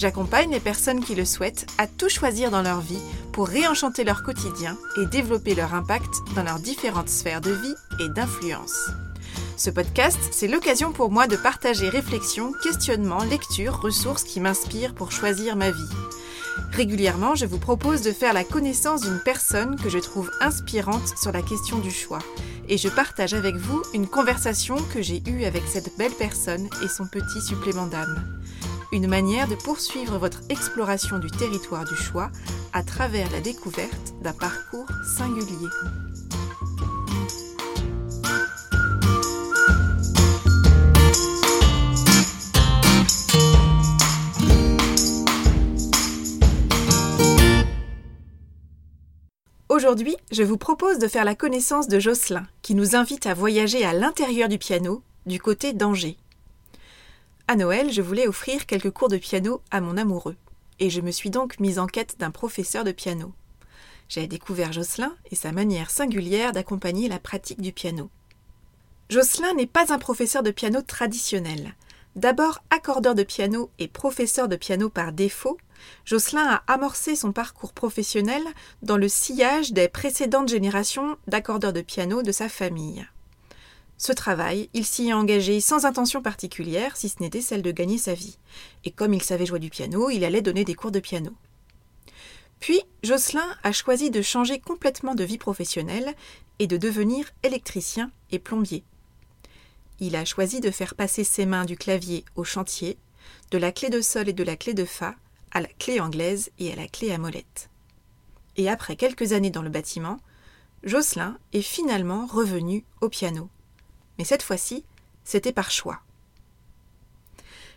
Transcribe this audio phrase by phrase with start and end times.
[0.00, 3.02] J'accompagne les personnes qui le souhaitent à tout choisir dans leur vie
[3.32, 8.08] pour réenchanter leur quotidien et développer leur impact dans leurs différentes sphères de vie et
[8.08, 8.88] d'influence.
[9.58, 15.12] Ce podcast, c'est l'occasion pour moi de partager réflexions, questionnements, lectures, ressources qui m'inspirent pour
[15.12, 15.90] choisir ma vie.
[16.72, 21.30] Régulièrement, je vous propose de faire la connaissance d'une personne que je trouve inspirante sur
[21.30, 22.20] la question du choix.
[22.70, 26.88] Et je partage avec vous une conversation que j'ai eue avec cette belle personne et
[26.88, 28.40] son petit supplément d'âme
[28.92, 32.30] une manière de poursuivre votre exploration du territoire du choix
[32.72, 34.86] à travers la découverte d'un parcours
[35.16, 35.68] singulier.
[49.68, 53.84] Aujourd'hui, je vous propose de faire la connaissance de Jocelyn, qui nous invite à voyager
[53.84, 56.16] à l'intérieur du piano, du côté d'Angers.
[57.50, 60.36] À Noël, je voulais offrir quelques cours de piano à mon amoureux,
[60.78, 63.32] et je me suis donc mise en quête d'un professeur de piano.
[64.08, 68.08] J'ai découvert Jocelyn et sa manière singulière d'accompagner la pratique du piano.
[69.08, 71.74] Jocelyn n'est pas un professeur de piano traditionnel.
[72.14, 75.58] D'abord accordeur de piano et professeur de piano par défaut,
[76.04, 78.44] Jocelyn a amorcé son parcours professionnel
[78.82, 83.08] dans le sillage des précédentes générations d'accordeurs de piano de sa famille.
[84.00, 87.98] Ce travail, il s'y est engagé sans intention particulière, si ce n'était celle de gagner
[87.98, 88.38] sa vie.
[88.82, 91.32] Et comme il savait jouer du piano, il allait donner des cours de piano.
[92.60, 96.14] Puis, Jocelyn a choisi de changer complètement de vie professionnelle
[96.58, 98.84] et de devenir électricien et plombier.
[99.98, 102.96] Il a choisi de faire passer ses mains du clavier au chantier,
[103.50, 105.14] de la clé de sol et de la clé de fa
[105.50, 107.68] à la clé anglaise et à la clé à molette.
[108.56, 110.16] Et après quelques années dans le bâtiment,
[110.84, 113.50] Jocelyn est finalement revenu au piano
[114.20, 114.84] mais cette fois-ci,
[115.24, 116.02] c'était par choix.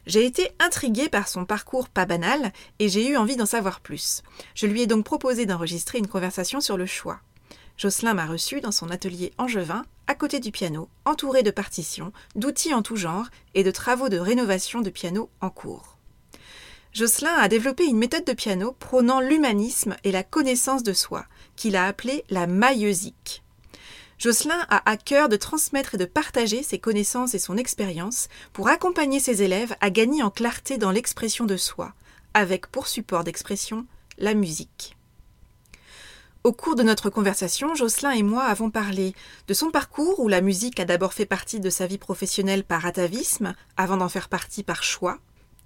[0.06, 4.24] J'ai été intriguée par son parcours pas banal et j'ai eu envie d'en savoir plus.
[4.54, 7.22] Je lui ai donc proposé d'enregistrer une conversation sur le choix.
[7.78, 12.74] Jocelyn m'a reçu dans son atelier angevin, à côté du piano, entouré de partitions, d'outils
[12.74, 15.98] en tout genre et de travaux de rénovation de piano en cours.
[16.92, 21.78] Jocelyn a développé une méthode de piano prônant l'humanisme et la connaissance de soi, qu'il
[21.78, 23.44] a appelée la maïeusique.
[24.24, 28.70] Jocelyn a à cœur de transmettre et de partager ses connaissances et son expérience pour
[28.70, 31.92] accompagner ses élèves à gagner en clarté dans l'expression de soi,
[32.34, 33.86] avec pour support d'expression
[34.18, 34.96] la musique.
[36.46, 39.14] Au cours de notre conversation, Jocelyn et moi avons parlé
[39.50, 42.86] de son parcours où la musique a d'abord fait partie de sa vie professionnelle par
[42.86, 45.18] atavisme, avant d'en faire partie par choix,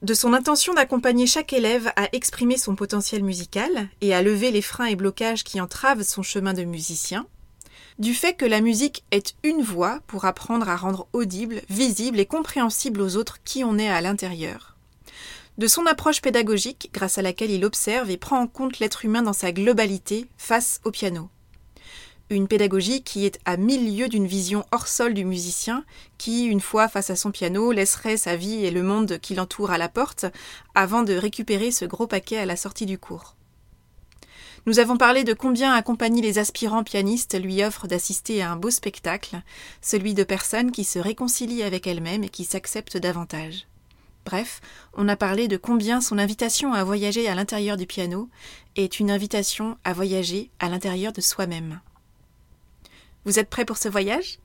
[0.02, 4.64] de son intention d'accompagner chaque élève à exprimer son potentiel musical et à lever les
[4.64, 7.28] freins et blocages qui entravent son chemin de musicien,
[8.00, 12.26] du fait que la musique est une voix pour apprendre à rendre audible, visible et
[12.26, 14.76] compréhensible aux autres qui on est à l'intérieur.
[15.58, 19.24] De son approche pédagogique, grâce à laquelle il observe et prend en compte l'être humain
[19.24, 21.30] dans sa globalité face au piano.
[22.30, 25.84] Une pédagogie qui est à mille lieues d'une vision hors sol du musicien,
[26.18, 29.72] qui, une fois face à son piano, laisserait sa vie et le monde qui l'entoure
[29.72, 30.26] à la porte,
[30.76, 33.37] avant de récupérer ce gros paquet à la sortie du cours.
[34.68, 38.70] Nous avons parlé de combien accompagner les aspirants pianistes lui offre d'assister à un beau
[38.70, 39.42] spectacle,
[39.82, 43.66] celui de personnes qui se réconcilient avec elles-mêmes et qui s'acceptent davantage.
[44.26, 44.60] Bref,
[44.94, 48.28] on a parlé de combien son invitation à voyager à l'intérieur du piano
[48.76, 51.80] est une invitation à voyager à l'intérieur de soi-même.
[53.24, 54.40] Vous êtes prêts pour ce voyage?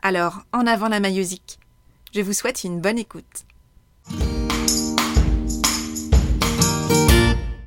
[0.00, 1.58] Alors, en avant la maillosique.
[2.14, 3.44] Je vous souhaite une bonne écoute.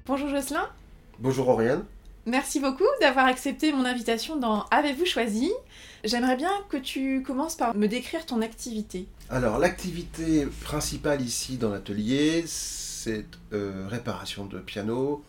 [0.08, 0.68] Bonjour Jocelyn.
[1.22, 1.84] Bonjour Oriane.
[2.26, 5.52] Merci beaucoup d'avoir accepté mon invitation dans Avez-vous choisi?
[6.03, 9.06] J'aimerais bien que tu commences par me décrire ton activité.
[9.29, 15.23] Alors, l'activité principale ici dans l'atelier, c'est euh, réparation de piano,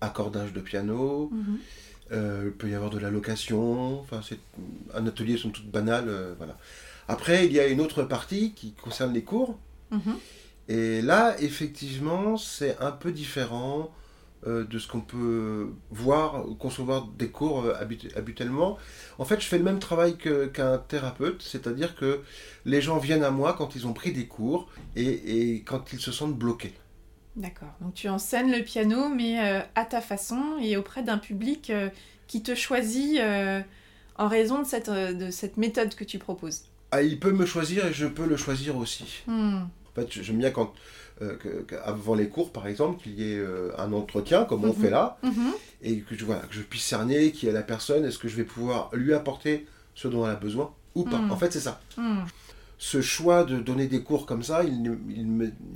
[0.00, 1.28] accordage de piano.
[1.30, 1.58] Mhm.
[2.12, 4.00] Euh, il peut y avoir de la location.
[4.00, 4.38] Enfin, c'est
[4.94, 6.08] un atelier sont toutes banales.
[6.08, 6.56] Euh, voilà.
[7.06, 9.58] Après, il y a une autre partie qui concerne les cours.
[9.90, 10.16] Mhm.
[10.68, 13.92] Et là, effectivement, c'est un peu différent
[14.46, 17.74] de ce qu'on peut voir, concevoir des cours euh,
[18.16, 18.78] habituellement.
[19.18, 22.20] En fait, je fais le même travail qu'un thérapeute, c'est-à-dire que
[22.64, 26.12] les gens viennent à moi quand ils ont pris des cours et, quand ils se
[26.12, 26.74] sentent bloqués.
[27.36, 27.74] D'accord.
[27.80, 31.72] Donc tu enseignes le piano, mais euh, à ta façon et auprès d'un public
[32.26, 33.20] qui te choisit
[34.16, 36.64] en raison de cette, de cette méthode que tu proposes.
[36.90, 39.24] Ah, il peut me choisir et je peux le choisir aussi.
[39.26, 39.62] Hmm.
[39.96, 40.72] En fait, j'aime bien quand,
[41.22, 44.68] euh, que- avant les cours, par exemple, qu'il y ait euh, un entretien, comme on
[44.74, 44.74] Mhm.
[44.74, 45.52] fait là, Mhm.
[45.82, 48.36] et que je, voilà, que je puisse cerner qui est la personne, est-ce que je
[48.36, 51.18] vais pouvoir lui apporter ce dont elle a besoin ou pas.
[51.18, 51.30] Mhm.
[51.30, 51.80] En fait, c'est ça.
[52.78, 55.26] Ce choix de donner des cours comme ça, il ne il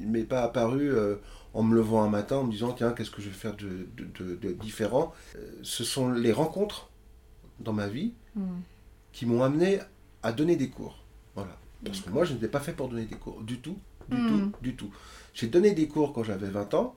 [0.08, 1.16] m'est pas apparu euh,
[1.54, 3.86] en me levant un matin en me disant, tiens, qu'est-ce que je vais faire de,
[3.96, 5.14] de- de- de différent.
[5.36, 6.90] Euh, ce sont les rencontres
[7.60, 8.12] dans ma vie
[9.12, 9.78] qui m'ont amené
[10.22, 10.98] à donner des cours.
[11.34, 11.56] Voilà.
[11.84, 13.40] Parce que moi, je n'étais pas fait pour donner des cours.
[13.42, 13.76] Du tout.
[14.08, 14.28] Du Mm.
[14.52, 14.52] tout.
[14.62, 14.90] Du tout.
[15.34, 16.96] J'ai donné des cours quand j'avais 20 ans.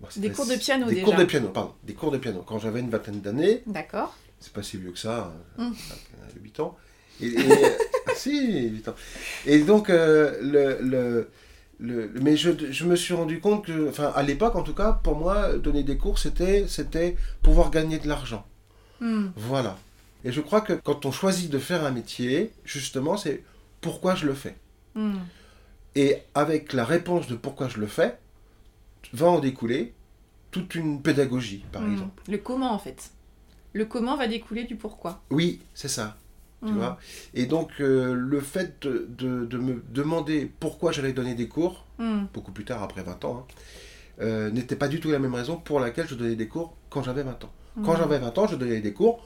[0.00, 1.04] Bon, Des cours de piano, Des déjà.
[1.06, 1.72] cours de piano, pardon.
[1.84, 2.42] Des cours de piano.
[2.46, 4.14] Quand j'avais une vingtaine d'années, D'accord.
[4.40, 5.62] c'est pas si vieux que ça, Mm.
[5.62, 5.72] euh,
[6.42, 6.76] 8 ans.
[7.20, 7.34] Et, et-
[8.06, 8.94] ah, si, 8 ans.
[9.46, 11.30] Et donc, euh, le, le,
[11.78, 14.92] le- mais je, je me suis rendu compte que, enfin, à l'époque en tout cas,
[14.92, 18.46] pour moi, donner des cours, c'était, c'était pouvoir gagner de l'argent.
[19.00, 19.28] Hmm.
[19.36, 19.78] Voilà.
[20.24, 23.42] Et je crois que quand on choisit de faire un métier, justement, c'est
[23.80, 24.56] pourquoi je le fais.
[24.94, 25.14] Hmm.
[25.96, 28.16] Et avec la réponse de pourquoi je le fais,
[29.12, 29.92] va en découler
[30.50, 31.92] toute une pédagogie, par Hmm.
[31.92, 32.22] exemple.
[32.28, 33.10] Le comment, en fait.
[33.72, 35.22] Le comment va découler du pourquoi.
[35.30, 36.16] Oui, c'est ça.
[36.64, 36.76] Tu Hmm.
[36.76, 36.98] vois?
[37.34, 41.84] Et donc, euh, le fait de, de- de me demander pourquoi j'allais donner des cours,
[41.98, 42.24] Hmm.
[42.32, 43.54] beaucoup plus tard, après 20 ans, hein,
[44.20, 47.02] euh, n'était pas du tout la même raison pour laquelle je donnais des cours quand
[47.02, 47.52] j'avais 20 ans.
[47.84, 49.22] Quand j'avais 20 ans, je donnais des cours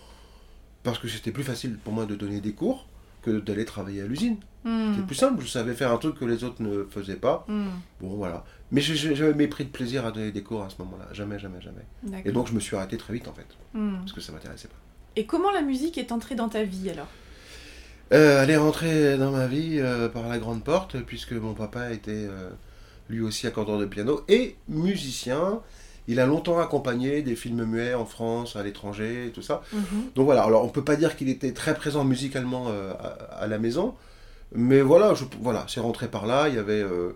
[0.82, 2.86] parce que c'était plus facile pour moi de donner des cours
[3.22, 4.36] que d'aller travailler à l'usine.
[4.64, 4.92] Hmm.
[4.92, 7.44] C'était plus simple, je savais faire un truc que les autres ne faisaient pas.
[7.48, 7.68] Hmm.
[8.00, 8.44] Bon, voilà.
[8.72, 11.08] Mais j'ai jamais pris de plaisir à donner des cours à ce moment-là.
[11.12, 12.22] Jamais, jamais, jamais.
[12.24, 13.96] Et donc, je me suis arrêté très vite, en fait, Hmm.
[14.00, 14.76] parce que ça m'intéressait pas.
[15.16, 17.08] Et comment la musique est entrée dans ta vie, alors?
[18.12, 21.92] Euh, elle est rentrée dans ma vie euh, par la grande porte, puisque mon papa
[21.92, 22.50] était euh,
[23.08, 25.60] lui aussi accordeur de piano et musicien.
[26.08, 29.62] Il a longtemps accompagné des films muets en France, à l'étranger, et tout ça.
[29.72, 29.82] Mhm.
[30.14, 33.46] Donc voilà, alors on peut pas dire qu'il était très présent musicalement euh, à, à
[33.46, 33.94] la maison,
[34.54, 36.48] mais voilà, je, voilà, c'est rentré par là.
[36.48, 37.12] Il y avait euh,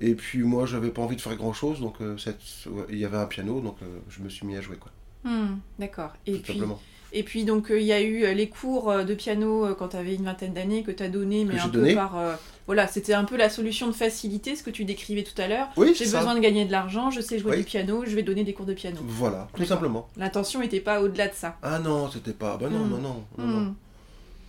[0.00, 2.98] et puis moi j'avais pas envie de faire grand chose, donc euh, cette- ouais, il
[2.98, 3.76] y avait un piano, donc
[4.08, 4.92] je me suis mis à jouer quoi,
[5.24, 5.56] Hmm.
[5.80, 6.12] D'accord.
[6.26, 6.80] Et tout puis, simplement.
[7.12, 9.88] Et puis donc euh, il y a eu euh, les cours euh, de piano quand
[9.88, 12.34] tu avais une vingtaine d'années que tu as donné, mais un peu par euh,
[12.66, 15.68] voilà, c'était un peu la solution de facilité, ce que tu décrivais tout à l'heure.
[15.78, 17.58] Oui, J'ai besoin de gagner de l'argent, je sais jouer Oui.
[17.58, 18.98] du piano, je vais donner des cours de piano.
[19.02, 20.06] Voilà, tout simplement.
[20.18, 21.56] L'intention n'était pas au-delà de ça.
[21.62, 22.58] Ah non, c'était pas.
[22.58, 22.90] Bah non, Hmm.
[22.90, 23.60] non, non, non, non.
[23.60, 23.74] Hmm.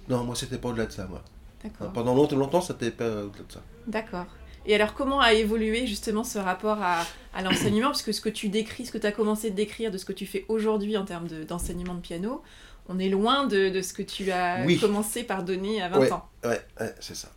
[0.10, 1.22] Non, moi c'était pas au-delà de ça, moi.
[1.64, 1.92] D'accord.
[1.94, 3.62] Pendant longtemps, longtemps, c'était pas au-delà de ça.
[3.88, 4.26] D'accord.
[4.70, 7.88] Et alors, comment a évolué justement ce rapport à, à l'enseignement?
[7.88, 10.06] Parce que ce que tu décris, ce que tu as commencé de décrire de ce
[10.06, 12.44] que tu fais aujourd'hui en termes de- d'enseignement de, piano,
[12.88, 14.78] on est loin de, de ce que tu as Oui.
[14.80, 16.12] commencé par donner à 20 Ouais.
[16.12, 16.30] ans.
[16.46, 17.30] Ouais, ouais, c'est ça.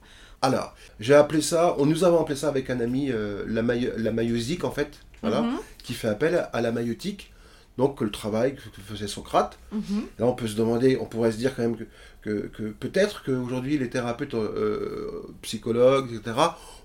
[0.43, 3.93] Alors, j'ai appelé ça, on nous avons appelé ça avec un ami euh, la, maille-
[3.97, 4.91] la maïosique en fait,
[5.23, 7.33] voilà, Mhm, qui fait appel à la maïotique,
[7.79, 9.59] donc le travail que que faisait Socrate.
[9.73, 11.85] mhm, Là, on peut se demander, on pourrait se dire quand même que,
[12.23, 16.37] que, que peut-être qu'aujourd'hui les thérapeutes, euh, psychologues, etc.,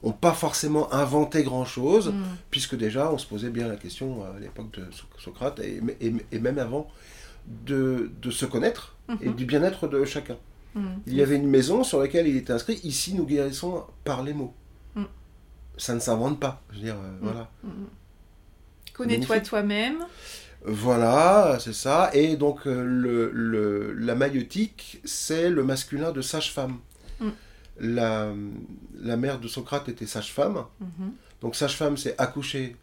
[0.04, 2.24] n'ont pas forcément inventé grand-chose, mhm.
[2.52, 6.16] puisque déjà on se posait bien la question à l'époque de So- Socrate et, et-
[6.32, 6.88] et même avant
[7.66, 9.36] de, de se connaître et Mhm.
[9.36, 10.38] du bien-être de chacun.
[10.76, 11.00] Mhm.
[11.08, 14.34] Il y avait une maison sur laquelle il était inscrit Ici, nous guérissons par les
[14.34, 14.54] mots.
[14.96, 15.04] Mm.
[15.78, 16.62] Ça ne s'invente pas.
[16.72, 17.20] Je veux dire, euh, Mm.
[17.22, 17.50] voilà.
[18.94, 20.00] Connais-toi toi-même.
[20.68, 22.10] Voilà, c'est ça.
[22.14, 26.78] Et donc, euh, le, le- la maïotique, c'est le masculin de sage-femme.
[27.22, 27.30] Mm.
[27.80, 28.34] La,
[29.00, 30.66] la mère de Socrate était sage-femme.
[30.80, 32.76] Mhm, Donc, sage-femme, c'est accoucher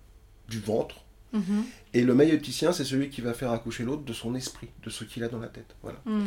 [0.48, 1.04] du ventre.
[1.32, 4.90] mhm, Et le maïoticien, c'est celui qui va faire accoucher l'autre de son esprit, de
[4.90, 5.74] ce qu'il a dans la tête.
[5.82, 5.98] Voilà.
[6.06, 6.26] mhm.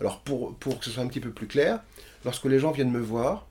[0.00, 1.80] Alors pour, pour que ce soit un petit peu plus clair,
[2.24, 3.46] lorsque les gens viennent me voir,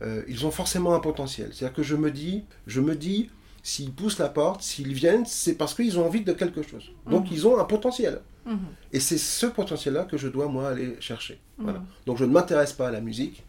[0.00, 1.50] euh, ils ont forcément un potentiel.
[1.52, 3.28] C'est-à-dire que je me dis, je me dis,
[3.62, 6.90] s'ils poussent la porte, s'ils viennent, c'est parce qu'ils ont envie de quelque chose.
[7.08, 7.32] Donc Mhm.
[7.32, 8.20] ils ont un potentiel.
[8.44, 8.58] Mhm.
[8.92, 11.38] Et c'est ce potentiel-là que je dois moi aller chercher.
[11.58, 11.78] Voilà.
[11.78, 11.86] Mhm.
[12.06, 13.44] Donc je ne m'intéresse pas à la musique,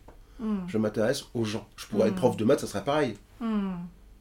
[0.68, 1.68] je m'intéresse aux gens.
[1.78, 3.16] Je pourrais être prof de maths, ça serait pareil.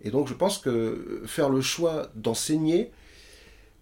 [0.05, 2.91] Et donc je pense que faire le choix d'enseigner,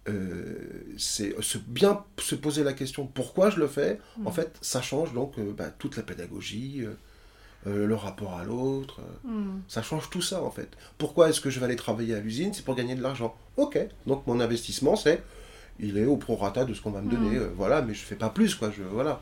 [0.09, 0.55] euh,
[0.97, 3.99] c'est se bien se poser la question pourquoi je le fais?
[4.25, 6.93] En fait, ça change donc euh, bah, toute la pédagogie, euh,
[7.67, 8.99] euh, le rapport à l'autre.
[9.01, 9.61] euh, Mhm.
[9.67, 10.69] ça change tout ça en fait.
[10.97, 12.53] Pourquoi est-ce que je vais aller travailler à l'usine?
[12.53, 13.35] C'est pour gagner de l'argent.
[13.57, 13.77] Ok.
[14.07, 15.21] Donc mon investissement c'est
[15.79, 17.31] il est au prorata de ce qu'on va me donner.
[17.37, 17.43] Mhm.
[17.43, 18.71] euh, voilà, mais je fais pas plus quoi.
[18.75, 19.21] Je voilà.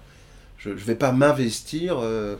[0.58, 2.36] Je, je vais pas m'investir euh,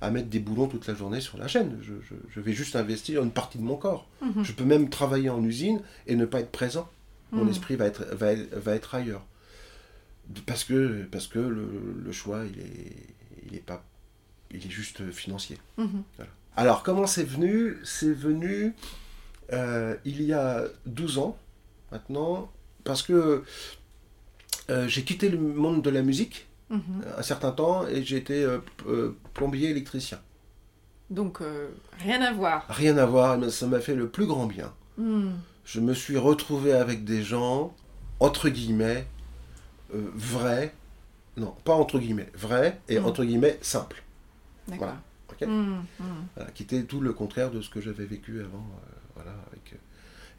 [0.00, 1.78] à mettre des boulons toute la journée sur la chaîne.
[1.82, 4.08] Je, je- je vais juste investir une partie de mon corps.
[4.22, 4.42] Mhm.
[4.44, 6.88] Je peux même travailler en usine et ne pas être présent.
[7.32, 9.24] Mon esprit va être, va, va être ailleurs.
[10.46, 11.68] Parce que, parce que le,
[12.04, 13.06] le choix, il est,
[13.46, 13.84] il est pas,
[14.52, 15.58] il est juste financier.
[15.78, 16.02] Mhm.
[16.56, 17.76] Alors, comment c'est venu?
[17.84, 18.74] C'est venu
[19.52, 21.36] euh, il y a 12 ans
[21.92, 22.50] maintenant,
[22.84, 23.44] parce que
[24.70, 27.02] euh, j'ai quitté le monde de la musique Mhm.
[27.18, 30.20] un certain temps et j'ai été euh, euh, plombier électricien.
[31.10, 32.64] Donc, euh, rien à voir.
[32.68, 34.72] Rien à voir, mais ça m'a fait le plus grand bien.
[34.96, 35.30] Hmm.
[35.64, 37.74] Je me suis retrouvé avec des gens,
[38.20, 39.04] entre guillemets,
[39.94, 40.72] euh, vrais,
[41.36, 43.06] non, pas entre guillemets, vrais et Mm.
[43.06, 44.00] entre guillemets simples.
[44.78, 45.00] Voilà.
[45.46, 46.04] Hmm, hmm.
[46.36, 49.72] Voilà, qui était tout le contraire de ce que j'avais vécu avant, euh, voilà, avec,
[49.72, 49.76] euh,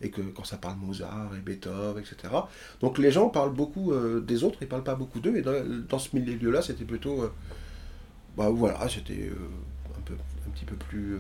[0.06, 2.34] et que quand ça parle Mozart et Beethoven, etc.
[2.82, 5.54] Donc les gens parlent beaucoup euh, des autres, ils parlent pas beaucoup d'eux, et dans,
[5.88, 7.32] dans ce milieu-là, c'était plutôt, euh,
[8.38, 9.32] bah voilà, c'était
[9.98, 10.14] un peu,
[10.48, 11.18] un petit peu plus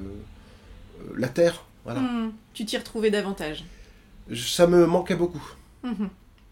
[1.16, 2.02] la terre, voilà.
[2.02, 2.34] Hmm.
[2.54, 3.64] Tu t'y retrouvais davantage.
[4.30, 5.44] Je- Ça me manquait beaucoup,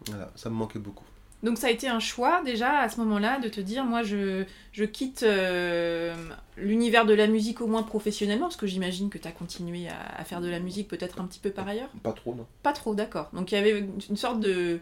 [0.08, 1.06] voilà, ça me manquait beaucoup.
[1.42, 4.44] Donc ça a été un choix déjà à ce moment-là de te dire moi je,
[4.74, 6.14] je quitte euh,
[6.58, 10.20] l'univers de la musique au moins professionnellement parce que j'imagine que tu as continué à,
[10.20, 11.90] à faire de la musique peut-être un petit peu par ailleurs.
[12.04, 12.46] Pas trop, non.
[12.62, 13.30] Pas trop, d'accord.
[13.32, 14.80] Donc il y avait une sorte de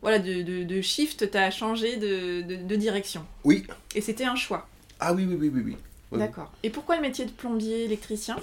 [0.00, 3.26] voilà de, de, de shift, tu as changé de, de, direction.
[3.44, 3.66] Oui.
[3.94, 4.66] Et c'était un choix.
[5.00, 5.76] Ah oui, oui, oui, oui, oui.
[6.12, 6.18] Oui.
[6.20, 6.52] D'accord.
[6.62, 8.36] Et pourquoi le métier de plombier électricien?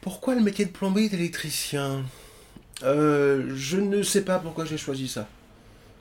[0.00, 2.02] Pourquoi le métier de plombier et d'électricien
[2.82, 5.28] Euh, Je ne sais pas pourquoi j'ai choisi ça.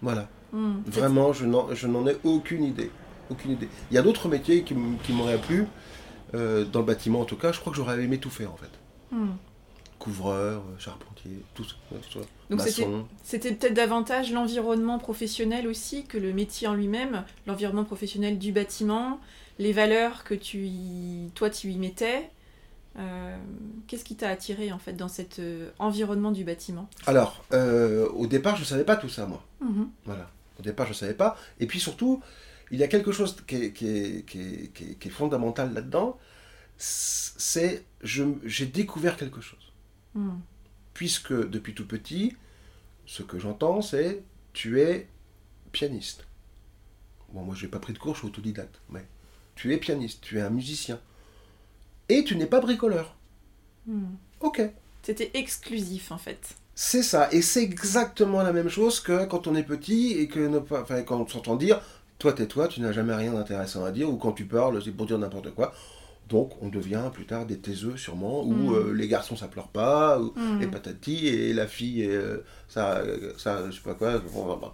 [0.01, 0.27] Voilà.
[0.51, 0.81] Hmm.
[0.85, 2.91] Vraiment, je n'en, ai aucune idée.
[3.29, 3.69] Aucune idée.
[3.91, 5.65] Il y a d'autres métiers qui, qui m'auraient plu,
[6.33, 7.51] euh, dans le bâtiment en tout cas.
[7.51, 8.71] Je crois que j'aurais aimé tout faire en fait.
[9.11, 9.31] Hmm.
[9.99, 11.75] Couvreur, euh, charpentier, tout ça.
[11.91, 12.25] ouais, tout ça.
[12.49, 12.61] Donc
[13.23, 19.19] c'était peut-être davantage l'environnement professionnel aussi que le métier en lui-même, l'environnement professionnel du bâtiment,
[19.59, 22.29] les valeurs que tu y, toi tu y mettais.
[22.97, 23.37] Euh,
[23.87, 26.89] Qu'est-ce qui t'a attiré en fait dans cet euh, environnement du bâtiment?
[27.05, 29.43] Alors, euh, au départ, je ne savais pas tout ça, moi.
[29.61, 29.89] Mhm.
[30.05, 30.29] Voilà.
[30.59, 31.37] Au départ, je ne savais pas.
[31.59, 32.21] Et puis surtout,
[32.71, 35.11] il y a quelque chose qui est, qui est- qui est- qui est- qui est
[35.11, 36.19] fondamental là-dedans.
[36.77, 39.71] C'est j'ai découvert quelque chose.
[40.15, 40.39] Mhm.
[40.93, 42.35] Puisque depuis tout petit,
[43.05, 44.23] ce que j'entends, c'est
[44.53, 45.07] tu es
[45.71, 46.25] pianiste.
[47.33, 48.81] Bon, moi, je n'ai pas pris de cours, je suis autodidacte.
[48.89, 49.05] Mais
[49.55, 50.99] tu es pianiste, tu es un musicien.
[52.09, 53.15] Et tu n'es pas bricoleur.
[53.85, 54.15] Mhm.
[54.39, 54.61] Ok.
[55.03, 56.55] C'était exclusif en fait.
[56.81, 60.59] C'est ça, et c'est exactement la même chose que quand on est petit et que
[60.59, 61.81] pas, enfin, quand on s'entend dire,
[62.19, 65.05] toi tais-toi, tu n'as jamais rien d'intéressant à dire, ou quand tu parles, c'est pour
[65.05, 65.73] dire n'importe quoi.
[66.29, 68.73] Donc on devient plus tard des taiseux sûrement, ou Mm.
[68.75, 70.61] euh, les garçons ça pleure pas, ou Mhm.
[70.61, 74.17] et patati, et la fille, et, euh, ça, euh, ça, je sais pas quoi.
[74.19, 74.71] bon, bon, bon.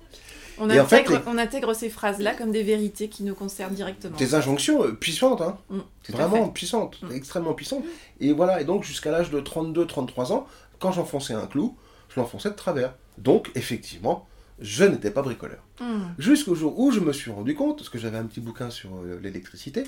[0.59, 3.33] On, Et en fait, intègre, les- on intègre ces phrases-là comme des vérités qui nous
[3.33, 4.15] concernent directement.
[4.15, 5.57] Des injonctions puissantes, hein.
[5.71, 7.11] Mm, vraiment puissantes, Mm.
[7.13, 7.83] extrêmement puissantes.
[8.19, 10.45] Et voilà, et donc jusqu'à l'âge de 32-33 ans,
[10.77, 11.75] quand j'enfonçais un clou,
[12.15, 12.93] je l'enfonçais de travers.
[13.17, 14.27] Donc effectivement,
[14.59, 15.59] je n'étais pas bricoleur.
[15.81, 16.15] Mhm.
[16.17, 18.95] Jusqu'au jour où je me suis rendu compte, parce que j'avais un petit bouquin sur
[18.95, 19.83] euh, l'électricité,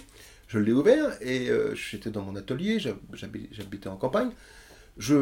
[0.50, 4.32] je l'ai ouvert et euh, j'étais dans mon atelier, j'hab- j'habi- j'habitais en campagne.
[5.00, 5.14] Je,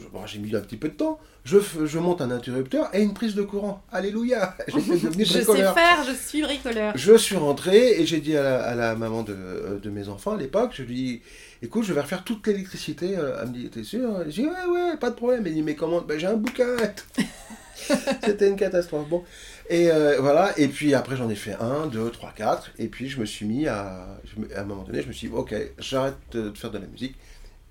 [0.00, 1.18] je- bon, j'ai mis un petit peu de temps.
[1.44, 3.82] Je, je monte un interrupteur et une prise de courant.
[3.92, 4.78] Alléluia Je
[5.24, 6.92] sais faire, je suis bricoleur.
[6.96, 10.08] Je suis rentré et j'ai dit à la, à la maman de, euh, de mes
[10.08, 11.22] enfants à l'époque, je lui dis,
[11.62, 13.16] écoute, je vais refaire toute l'électricité.
[13.18, 14.22] Euh, Elle me dit, t'es sûr?
[14.28, 15.44] J'ai dit, ouais, ouais, pas de problème.
[15.46, 16.76] Elle dit, mais comment Ben, J'ai un bouquin.
[18.24, 19.08] C'était une catastrophe.
[19.08, 19.24] Bon.
[19.68, 23.08] Et euh, voilà, et puis après j'en ai fait un, deux, trois, quatre, et puis
[23.08, 24.18] je me suis mis à...
[24.54, 27.16] à un moment donné, je me suis dit, ok, j'arrête de faire de la musique,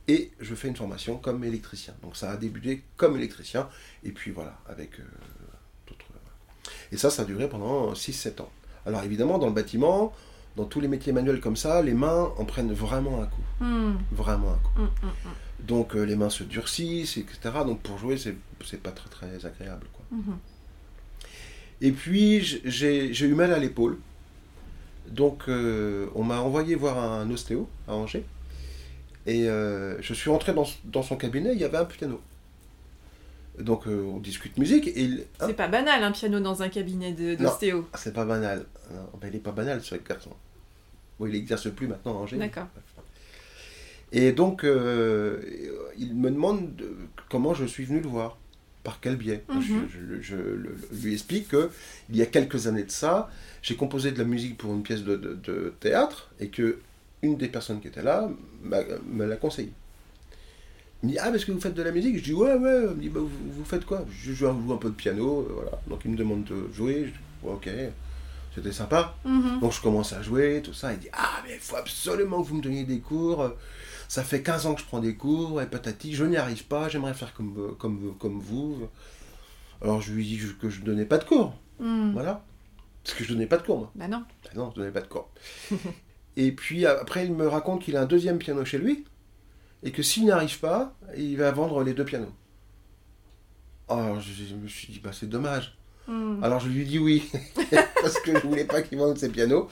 [0.07, 1.93] et je fais une formation comme électricien.
[2.01, 3.69] Donc ça a débuté comme électricien,
[4.03, 5.03] et puis voilà, avec euh,
[5.87, 6.05] d'autres...
[6.91, 8.51] Et ça, ça a duré pendant 6-7 ans.
[8.85, 10.13] Alors évidemment, dans le bâtiment,
[10.57, 13.41] dans tous les métiers manuels comme ça, les mains en prennent vraiment un coup.
[13.63, 13.97] Mhm.
[14.11, 14.81] Vraiment un coup.
[14.81, 17.39] Mhm, mhm, Donc euh, les mains se durcissent, etc.
[17.65, 19.87] Donc pour jouer, c'est pas très très agréable.
[19.93, 20.05] Quoi.
[21.81, 23.97] Et puis j'ai eu mal à l'épaule.
[25.09, 28.25] Donc euh, on m'a envoyé voir un ostéo à Angers.
[29.27, 32.19] Et euh, je suis rentré dans, dans son cabinet, il y avait un piano.
[33.59, 35.25] Donc euh, on discute musique et il...
[35.39, 37.87] hein C'est pas banal un piano dans un cabinet de- d'ostéo.
[37.93, 38.65] Ah, c'est pas banal.
[38.91, 40.31] Non, ben, il est pas banal ce garçon.
[41.19, 42.37] Bon, il n'exerce plus maintenant à Angers.
[42.37, 42.67] D'accord.
[44.13, 45.39] Et donc, euh,
[45.97, 46.95] il me demande de-
[47.29, 48.37] comment je suis venu le voir,
[48.83, 49.43] par quel biais.
[49.49, 49.61] Mhm.
[49.61, 49.73] Je,
[50.17, 51.69] je- je le- lui explique que
[52.09, 53.29] il y a quelques années de ça,
[53.61, 56.79] j'ai composé de la musique pour une pièce de, de- de théâtre et que
[57.21, 58.29] une des personnes qui était là
[58.63, 59.71] me l'a conseillé.
[61.03, 62.53] Il me dit Ah, mais est-ce que vous faites de la musique Je dis Ouais,
[62.53, 62.83] ouais.
[62.91, 65.41] Il me dit Bah, vous, vous faites quoi Je joue un, peu de piano.
[65.49, 65.71] euh, Voilà.
[65.87, 67.05] Donc, il me demande de jouer.
[67.05, 67.69] Je dis Ok,
[68.53, 69.15] c'était sympa.
[69.25, 69.59] Mhm.
[69.61, 70.93] Donc je commence à jouer, tout ça.
[70.93, 73.49] Il dit Ah, mais il faut absolument que vous me donniez des cours.
[74.07, 76.89] Ça fait 15 ans que je prends des cours, et patati, je n'y arrive pas,
[76.89, 78.87] j'aimerais faire comme, comme, comme vous.
[79.81, 81.55] Alors je lui dis que je ne donnais pas de cours.
[81.79, 82.11] Mhm.
[82.13, 82.43] Voilà.
[83.03, 83.91] Parce que je donnais pas de cours, moi.
[83.95, 84.23] Bah non.
[84.43, 85.29] Ben non, je donnais pas de cours.
[86.37, 89.05] et puis après, il me raconte qu'il a un deuxième piano chez lui,
[89.83, 92.31] et que s'il n'y arrive pas, il va vendre les deux pianos.
[93.89, 95.75] Alors je, me suis dit, bah, c'est dommage.
[96.07, 96.43] Hmm.
[96.43, 97.29] Alors je lui dis oui,
[98.01, 99.69] parce que je voulais pas qu'il vende ses pianos.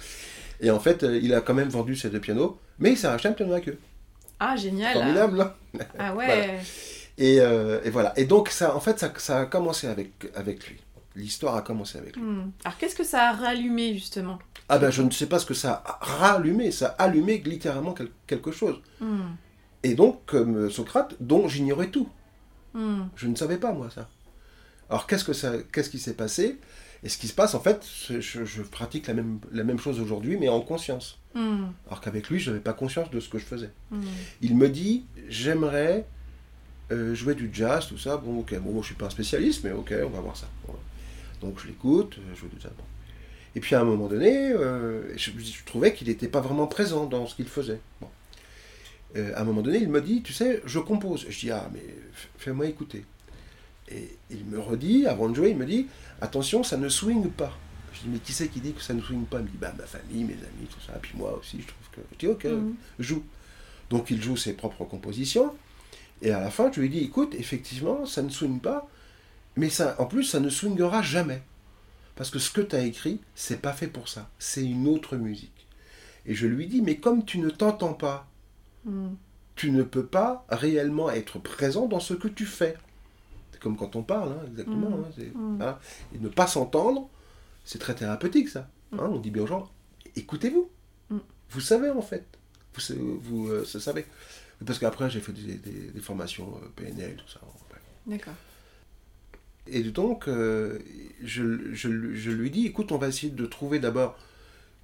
[0.62, 3.08] Et en fait, euh, il a quand même vendu ses deux pianos, mais il s'est
[3.08, 3.80] racheté un piano à queue.
[4.40, 4.94] Ah, génial.
[4.94, 5.54] Formidable, hein
[5.98, 6.28] Ah ouais.
[6.28, 6.54] Voilà.
[7.18, 8.14] et, euh, et voilà.
[8.18, 10.80] Et donc, ça, en fait, ça, ça a commencé avec, avec lui.
[11.16, 12.24] L'histoire a commencé avec lui.
[12.24, 12.52] Hmm.
[12.64, 14.40] Alors, qu'est-ce que ça a rallumé, justement?
[14.70, 16.72] Ah ben, je ne sais pas ce que ça a rallumé.
[16.72, 18.80] Ça a allumé littéralement quel- quelque chose.
[19.02, 19.32] Hmm.
[19.84, 22.08] Et donc, comme Socrate, dont j'ignorais tout.
[22.74, 23.04] Hmm.
[23.16, 24.08] Je ne savais pas, moi, ça.
[24.90, 26.60] Alors, qu'est-ce, que ça, qu'est-ce qui s'est passé?
[27.02, 30.00] Et ce qui se passe, en fait, je, je pratique la même, la même chose
[30.00, 31.18] aujourd'hui, mais en conscience.
[31.34, 31.68] Hmm.
[31.88, 33.70] Alors qu'avec lui, je n'avais pas conscience de ce que je faisais.
[34.42, 36.06] Il me dit, j'aimerais
[36.92, 38.18] euh, jouer du jazz, tout ça.
[38.18, 40.48] Bon, ok, bon, moi, je suis pas un spécialiste, mais ok, on va voir ça.
[40.66, 40.80] Voilà.
[41.42, 42.72] Donc, je l'écoute, euh, je joue du jazz.
[42.78, 42.84] Bon.
[43.56, 47.06] Et puis, à un moment donné, euh, je, je trouvais qu'il n'était pas vraiment présent
[47.06, 47.80] dans ce qu'il faisait.
[48.02, 48.08] Bon.
[49.16, 51.26] Euh, à un moment donné, il me dit, tu sais, je compose.
[51.30, 51.84] Je dis, ah, mais
[52.38, 53.06] fais-moi écouter.
[53.92, 55.88] Et il me redit, avant de jouer, il me dit,
[56.22, 57.58] attention, ça ne swing pas.
[57.94, 59.40] Je dis, mais qui c'est qui dit que ça ne swing pas?
[59.40, 60.94] Il me dit, bah, ma famille, mes amis, tout ça.
[61.02, 62.02] Puis moi aussi, je trouve que.
[62.14, 62.74] Je dis, ok, Hmm.
[63.00, 63.24] joue.
[63.90, 65.56] Donc il joue ses propres compositions.
[66.22, 68.88] Et à la fin, je lui dis, écoute, effectivement, ça ne swing pas,
[69.56, 71.42] mais ça, en plus, ça ne swingera jamais.
[72.20, 74.30] Parce que ce que tu as écrit, c'est pas fait pour ça.
[74.40, 75.66] C'est une autre musique.
[76.26, 78.28] Et je lui dis, mais comme tu ne t'entends pas,
[78.86, 79.16] Hmm.
[79.56, 82.76] tu ne peux pas réellement être présent dans ce que tu fais.
[83.52, 84.90] C'est comme quand on parle, hein, exactement.
[84.90, 85.04] Mm.
[85.04, 85.58] hein, Mm.
[85.58, 85.80] voilà.
[86.14, 87.10] Et ne pas s'entendre,
[87.66, 88.70] c'est très thérapeutique, ça.
[88.94, 89.70] Hein, on dit bien aux gens,
[90.16, 90.70] écoutez-vous.
[91.52, 92.26] Vous savez, en fait.
[92.96, 94.06] Vous, vous euh, savez.
[94.66, 97.40] Parce qu'après, j'ai fait des, des- des formations euh, PNL, tout ça.
[98.08, 98.34] D'accord.
[99.68, 100.80] Et donc, euh,
[101.24, 104.18] je, je- je lui dis, écoute, on va essayer de trouver d'abord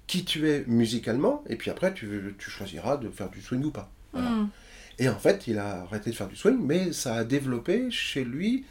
[0.06, 3.70] qui tu es musicalement, et puis après, tu, tu choisiras de faire du swing ou
[3.72, 3.90] pas.
[4.12, 4.30] Voilà.
[4.30, 4.48] Hmm.
[4.98, 8.24] Et en fait, il a arrêté de faire du swing, mais ça a développé chez
[8.24, 8.64] lui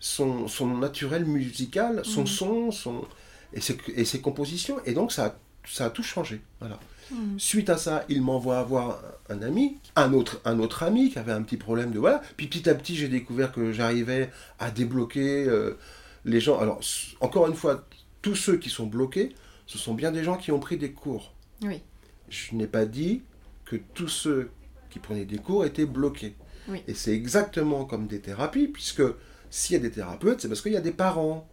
[0.00, 2.26] son, son naturel musical, son Mhm.
[2.26, 3.04] son, son,
[3.52, 4.78] et, ses, et ses compositions.
[4.86, 6.40] Et donc, ça a, ça a tout changé.
[6.60, 6.78] Voilà.
[7.10, 7.38] Hmm.
[7.38, 11.32] Suite à ça, il m'envoie voir un ami, un autre, un autre ami qui avait
[11.32, 12.22] un petit problème de voilà.
[12.36, 15.76] Puis petit à petit, j'ai découvert que j'arrivais à débloquer euh,
[16.24, 16.58] les gens.
[16.58, 16.80] Alors,
[17.20, 17.86] encore une fois,
[18.22, 19.34] tous ceux qui sont bloqués,
[19.66, 21.32] ce sont bien des gens qui ont pris des cours.
[21.62, 21.82] Oui.
[22.28, 23.22] Je n'ai pas dit
[23.64, 24.50] que tous ceux
[24.90, 26.34] qui prenaient des cours étaient bloqués.
[26.68, 26.82] Oui.
[26.86, 29.02] Et c'est exactement comme des thérapies, puisque
[29.50, 31.48] s'il y a des thérapeutes, c'est parce qu'il y a des parents.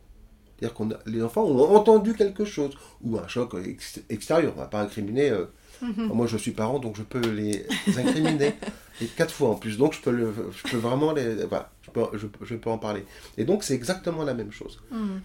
[0.60, 4.54] C'est-à-dire que les enfants ont entendu quelque chose, ou un choc ex- extérieur.
[4.56, 5.30] On ne va pas incriminer.
[5.30, 5.46] euh,
[5.82, 6.08] Mhm.
[6.14, 7.66] Moi, je suis parent, donc je peux les
[7.98, 8.54] incriminer.
[9.02, 9.78] Et quatre fois en plus.
[9.78, 11.44] Donc, je peux, le, je peux vraiment les.
[11.46, 13.04] Voilà, je peux, je, je peux en parler.
[13.38, 14.80] Et donc, c'est exactement la même chose.
[14.90, 15.18] Hmm.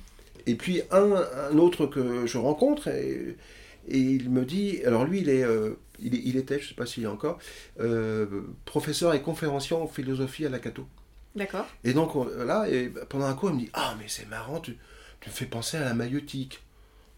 [0.47, 1.13] Et puis un,
[1.53, 3.37] un autre que je rencontre, et,
[3.87, 6.87] et il me dit, alors lui, il, est, euh, il, était, je ne sais pas
[6.87, 7.39] s'il est encore,
[7.79, 8.27] euh,
[8.65, 10.85] professeur et conférencier en philosophie à la Cato.
[11.37, 11.67] D'accord.
[11.85, 14.59] Et donc on- là, et pendant un cours, il me dit, ah mais c'est marrant,
[14.61, 14.77] tu,
[15.21, 16.63] tu fais penser à la maïotique.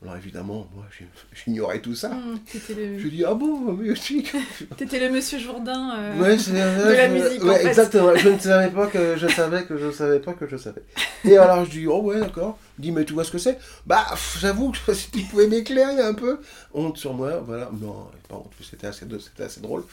[0.03, 0.85] Alors évidemment, moi,
[1.33, 2.09] j'ignorais tout ça.
[2.11, 2.39] Hmm.
[2.45, 3.11] T'étais Je le...
[3.11, 4.33] dis, ah bon, la maïotique
[4.77, 5.95] T'étais le monsieur Jourdain.
[5.97, 7.69] euh, Ouais, de la musique, en Ouais, fait.
[7.69, 8.17] exactement.
[8.17, 10.83] Je ne savais pas que je savais que je savais pas que je savais.
[11.25, 12.59] Et alors je dis oh ouais d'accord.
[12.79, 13.59] Il dit mais tu vois ce que c'est?
[13.87, 14.05] Bah
[14.41, 16.41] j'avoue que si tu pouvais m'éclairer un peu.
[16.75, 17.71] Honte sur moi, voilà.
[17.81, 18.51] Non, pas honte.
[18.61, 19.07] C'était assez
[19.61, 19.85] drôle.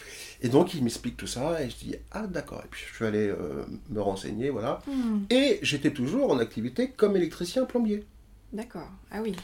[0.41, 2.63] Et donc il m'explique tout ça et je dis ah d'accord.
[2.65, 4.81] Et puis je suis allé euh, me renseigner voilà.
[4.87, 5.25] hmm.
[5.29, 8.05] Et j'étais toujours en activité comme électricien plombier.
[8.51, 8.89] D'accord.
[9.11, 9.35] Ah oui.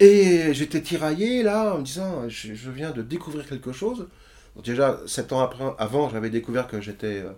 [0.00, 4.08] Et j'étais tiraillé là en me disant je, je viens de découvrir quelque chose.
[4.64, 7.30] Déjà, sept ans après, avant, j'avais découvert que j'étais euh,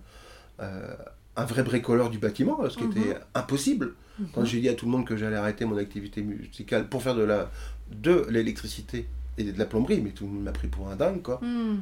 [0.61, 0.95] euh,
[1.37, 2.91] un vrai bricoleur du bâtiment, ce qui Mhm.
[2.93, 3.95] était impossible.
[4.35, 4.47] Quand Mhm.
[4.47, 7.23] j'ai dit à tout le monde que j'allais arrêter mon activité musicale pour faire de
[7.23, 7.51] la
[7.93, 9.07] de l'électricité
[9.39, 11.41] et de la plomberie, mais tout le monde m'a pris pour un dingue quoi.
[11.43, 11.79] Hmm.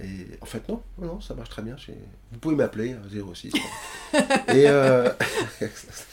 [0.00, 1.76] Et en fait non, non, ça marche très bien.
[1.76, 1.94] chez-
[2.32, 3.02] Vous pouvez m'appeler hein,
[3.34, 3.52] 06.
[4.48, 5.08] et euh,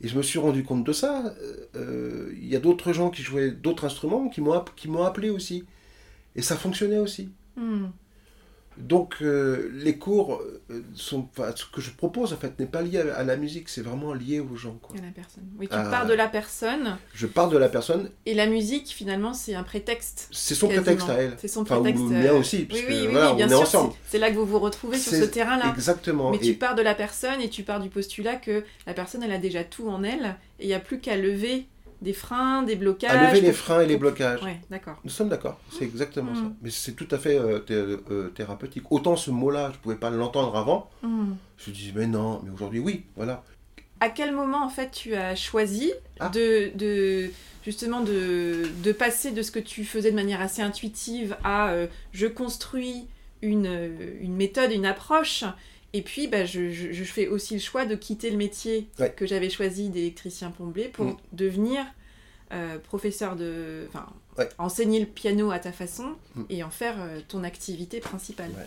[0.00, 1.34] et je me suis rendu compte de ça.
[1.76, 5.04] Euh, Il y a d'autres gens qui jouaient d'autres instruments qui m'ont app- qui m'ont
[5.04, 5.64] appelé aussi.
[6.36, 7.30] Et ça fonctionnait aussi.
[7.56, 7.86] Hmm.
[8.78, 12.80] Donc euh, les cours euh, sont, enfin, ce que je propose en fait n'est pas
[12.82, 14.78] lié à, à la musique, c'est vraiment lié aux gens.
[14.80, 14.96] Quoi.
[14.98, 15.44] A la personne.
[15.58, 15.88] Oui, tu Ah.
[15.90, 19.62] pars de la personne Je parle de la personne, et la musique, finalement, c'est un
[19.64, 20.28] prétexte.
[20.30, 20.84] c'est son quasiment.
[20.84, 21.34] prétexte à elle.
[21.38, 22.04] C'est son Enfin, ou prétexte.
[22.12, 23.60] euh, aussi, parce oui, que, oui, voilà, oui, bien on est sûr.
[23.62, 23.94] ensemble.
[24.08, 25.72] c'est- là que vous vous retrouvez sur ce terrain-là.
[25.74, 26.30] Exactement.
[26.30, 29.22] Mais Et- tu pars de la personne et tu pars du postulat que la personne,
[29.22, 31.66] elle a déjà tout en elle et il n'y a plus qu'à lever
[32.02, 33.10] des freins, des blocages.
[33.10, 34.42] à lever les freins et les blocages.
[34.42, 34.96] Ouais, d'accord.
[35.04, 36.42] Nous sommes d'accord, c'est exactement ça.
[36.62, 37.74] Mais c'est tout à fait euh, thé-
[38.10, 38.90] euh, thérapeutique.
[38.92, 40.90] Autant ce mot-là, je pouvais pas l'entendre avant.
[41.02, 41.32] Hmm.
[41.56, 43.42] Je me dis, mais non, mais aujourd'hui, oui, voilà.
[44.00, 46.28] À quel moment, en fait, tu as choisi Ah.
[46.28, 47.30] de, de
[47.64, 51.86] justement de, de passer de ce que tu faisais de manière assez intuitive à euh,
[52.12, 53.06] je construis
[53.42, 55.44] une, une méthode, une approche
[55.94, 59.10] Et puis, bah, je, je- je fais aussi le choix de quitter le métier Ouais.
[59.16, 61.16] que j'avais choisi d'électricien plombier pour Mm.
[61.32, 61.84] devenir
[62.50, 63.84] euh, professeur de.
[63.88, 64.06] Enfin,
[64.38, 64.48] Ouais.
[64.56, 66.42] enseigner le piano à ta façon Mm.
[66.48, 68.48] et en faire euh, ton activité principale.
[68.56, 68.66] Ouais.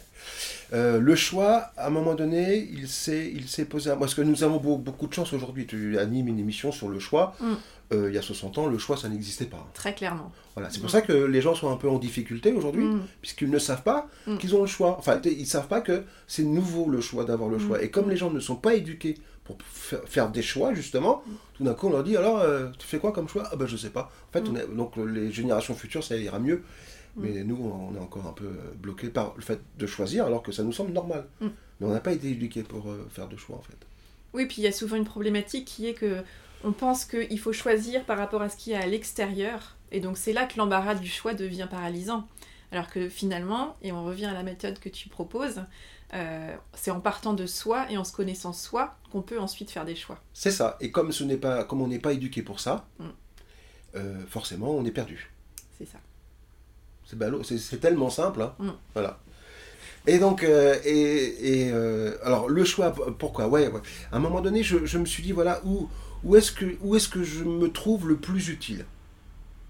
[0.73, 3.33] Euh, le choix, à un moment donné, il s'est,
[3.67, 3.89] posé.
[3.89, 5.65] à- Parce que nous avons beau- beaucoup de chance aujourd'hui.
[5.65, 7.35] Tu animes une émission sur le choix.
[7.39, 7.53] Mm.
[7.93, 9.67] Euh, il y a 60 ans, le choix, ça n'existait pas.
[9.73, 10.31] Très clairement.
[10.55, 10.69] Voilà.
[10.69, 10.91] C'est pour Mm.
[10.93, 13.01] ça que les gens sont un peu en difficulté aujourd'hui, Mm.
[13.21, 14.37] puisqu'ils ne savent pas Mm.
[14.37, 14.95] qu'ils ont le choix.
[14.97, 17.81] Enfin, ils ne savent pas que c'est nouveau le choix d'avoir le choix.
[17.83, 21.23] Et comme les gens ne sont pas éduqués pour fa- faire des choix, justement,
[21.55, 23.49] tout d'un coup, on leur dit alors, euh, tu fais quoi comme choix?
[23.51, 24.09] Ah ben, je sais pas.
[24.29, 26.63] En fait, on est- donc les générations futures, ça ira mieux.
[27.17, 30.41] Mais nous, on est encore un peu euh, bloqués par le fait de choisir, alors
[30.43, 31.25] que ça nous semble normal.
[31.41, 31.49] Mais
[31.87, 33.75] on n'a pas été éduqués pour euh, faire de choix, en fait.
[34.33, 36.23] Oui, puis il y a souvent une problématique qui est que
[36.63, 39.75] on pense qu'il faut choisir par rapport à ce qu'il y a à l'extérieur.
[39.91, 42.27] Et donc c'est là que l'embarras du choix devient paralysant.
[42.71, 45.61] Alors que finalement, et on revient à la méthode que tu proposes,
[46.13, 49.83] euh, c'est en partant de soi et en se connaissant soi qu'on peut ensuite faire
[49.85, 50.19] des choix.
[50.33, 50.77] C'est ça.
[50.79, 53.05] Et comme, ce n'est pas, comme on n'est pas éduqué pour ça, Mm.
[53.95, 55.31] euh, forcément, on est perdu.
[55.77, 55.97] C'est ça.
[57.05, 58.41] C'est ballot, c'est c'est tellement simple.
[58.41, 58.53] hein.
[58.59, 58.69] Mm.
[58.93, 59.19] Voilà.
[60.07, 61.71] Et donc, euh, et, et,
[62.23, 63.47] alors le choix, pourquoi?
[63.49, 63.81] Ouais, ouais.
[64.11, 65.89] À un moment donné, je, je me suis dit, voilà, où,
[66.23, 68.85] où est-ce que, où est que je me trouve le plus utile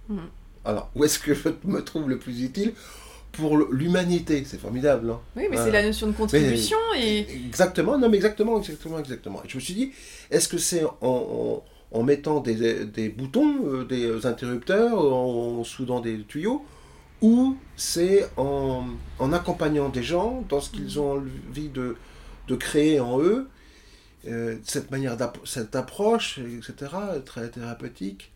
[0.10, 0.18] Mm.
[0.66, 2.74] Alors, où est-ce que je me trouve le plus utile
[3.32, 4.44] pour l'humanité?
[4.46, 7.20] C'est formidable, hein Oui, mais c'est la notion de contribution et...
[7.48, 9.42] Exactement, non mais exactement, exactement, exactement.
[9.46, 9.92] Et je me suis dit,
[10.30, 16.00] est-ce que c'est en, en- en mettant des, des boutons, euh, des interrupteurs, en soudant
[16.00, 16.64] des tuyaux,
[17.22, 18.86] ou c'est en,
[19.20, 21.14] en accompagnant des gens dans ce qu'ils ont
[21.50, 21.96] envie de,
[22.48, 23.48] de créer en eux,
[24.28, 26.92] euh, cette manière d'app- cette approche, etc.,
[27.26, 28.32] très thérapeutique.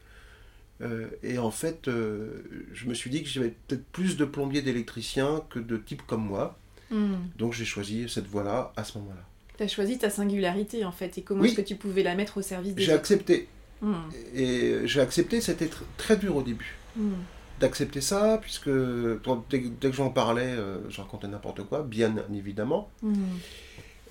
[0.81, 2.43] Euh, et en fait, euh,
[2.73, 6.25] je me suis dit que j'avais peut-être plus de plombiers d'électriciens que de types comme
[6.25, 6.57] moi.
[6.91, 7.15] Hmm.
[7.37, 9.21] Donc j'ai choisi cette voie-là à ce moment-là.
[9.57, 11.47] T'as choisi ta singularité en fait et comment Oui.
[11.47, 12.99] est-ce que tu pouvais la mettre au service des J'ai autres.
[12.99, 13.47] accepté.
[13.81, 13.93] Hmm.
[14.33, 17.13] Et j'ai accepté, c'était tr- très dur au début Hmm.
[17.59, 20.55] d'accepter ça, puisque dès, dès que j'en parlais,
[20.89, 22.89] je racontais n'importe quoi, bien évidemment.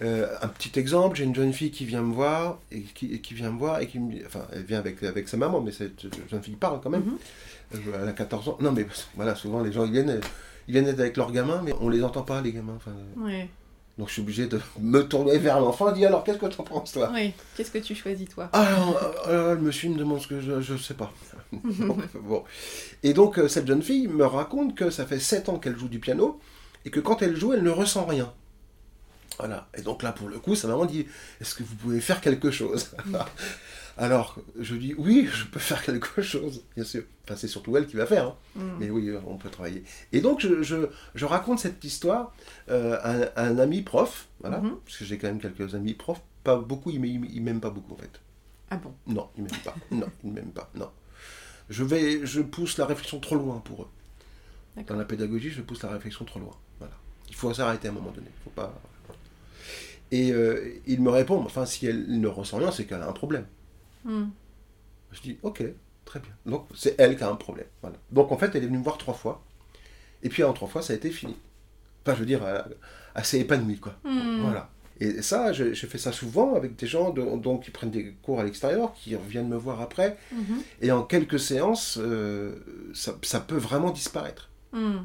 [0.02, 3.20] Euh, un petit exemple, j'ai une jeune fille qui vient me voir, et qui, et
[3.20, 5.60] qui vient me voir, et qui me dit, enfin, elle vient avec, avec sa maman,
[5.60, 7.04] mais cette jeune fille parle quand même.
[7.04, 7.18] Mhm.
[7.76, 8.58] Euh, Elle a 14 ans.
[8.60, 10.20] Non, mais voilà, souvent les gens ils viennent,
[10.68, 12.74] ils viennent avec leurs gamins, mais on les entend pas, les gamins.
[12.76, 13.48] Enfin, Ouais.
[13.98, 16.60] donc je suis obligé de me tourner vers l'enfant et dire alors qu'est-ce que tu
[16.60, 17.10] en penses toi?
[17.12, 17.32] Ouais.
[17.56, 18.48] Qu'est-ce que tu choisis toi?
[18.52, 21.12] Ah, alors, alors, le monsieur me demande ce que je, je sais pas.
[21.52, 22.42] Donc, bon.
[23.04, 25.88] Et donc, euh, cette jeune fille me raconte que ça fait 7 ans qu'elle joue
[25.88, 26.40] du piano
[26.84, 28.32] et que quand elle joue, elle ne ressent rien.
[29.38, 29.68] Voilà.
[29.76, 31.06] Et donc là, pour le coup, sa maman dit
[31.40, 32.94] Est-ce que vous pouvez faire quelque chose
[33.96, 37.04] Alors, je dis Oui, je peux faire quelque chose, bien sûr.
[37.24, 38.26] Enfin, c'est surtout elle qui va faire.
[38.26, 38.36] hein.
[38.56, 38.70] Hmm.
[38.80, 39.84] Mais oui, on peut travailler.
[40.12, 42.32] Et donc, je, je- je raconte cette histoire
[42.70, 44.76] euh, à, un- à un ami prof, voilà, Mhm.
[44.84, 47.94] parce que j'ai quand même quelques amis profs, pas beaucoup, ils ils m'aiment pas beaucoup
[47.94, 48.20] en fait.
[48.70, 48.92] Ah bon?
[49.06, 49.74] Non, ils m'aiment pas.
[49.90, 50.70] Non, ils m'aiment pas.
[50.74, 50.90] Non.
[51.70, 54.82] Je vais, je pousse la réflexion trop loin pour eux.
[54.86, 56.56] Dans la pédagogie, je pousse la réflexion trop loin.
[56.80, 56.94] Voilà.
[57.28, 58.26] Il faut s'arrêter à un moment donné.
[58.42, 58.74] Faut pas.
[60.14, 63.12] Et euh, il me répond, enfin, si elle ne ressent rien, c'est qu'elle a un
[63.12, 63.46] problème.
[64.04, 64.26] Hmm.
[65.10, 65.62] Je dis, ok,
[66.04, 66.34] très bien.
[66.46, 67.66] Donc, c'est elle qui a un problème.
[67.82, 67.96] Voilà.
[68.12, 69.42] Donc, en fait, elle est venue me voir trois fois.
[70.22, 71.36] Et puis, en trois fois, ça a été fini.
[72.02, 72.62] Enfin, je veux dire, euh,
[73.14, 73.94] assez épanouie, quoi.
[74.04, 74.42] Hmm.
[74.42, 74.70] Voilà.
[75.00, 78.12] Et ça, je, je fais ça souvent avec des gens de- donc, qui prennent des
[78.22, 80.16] cours à l'extérieur, qui reviennent me voir après.
[80.32, 80.62] Mhm.
[80.82, 82.54] Et en quelques séances, euh,
[82.94, 84.50] ça, ça peut vraiment disparaître.
[84.72, 84.98] Hmm.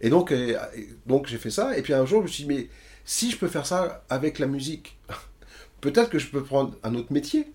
[0.00, 1.76] Et donc, euh, et donc j'ai fait ça.
[1.76, 2.68] Et puis un jour, je me suis dit, mais
[3.04, 4.98] si je peux faire ça avec la musique,
[5.80, 7.52] peut-être que je peux prendre un autre métier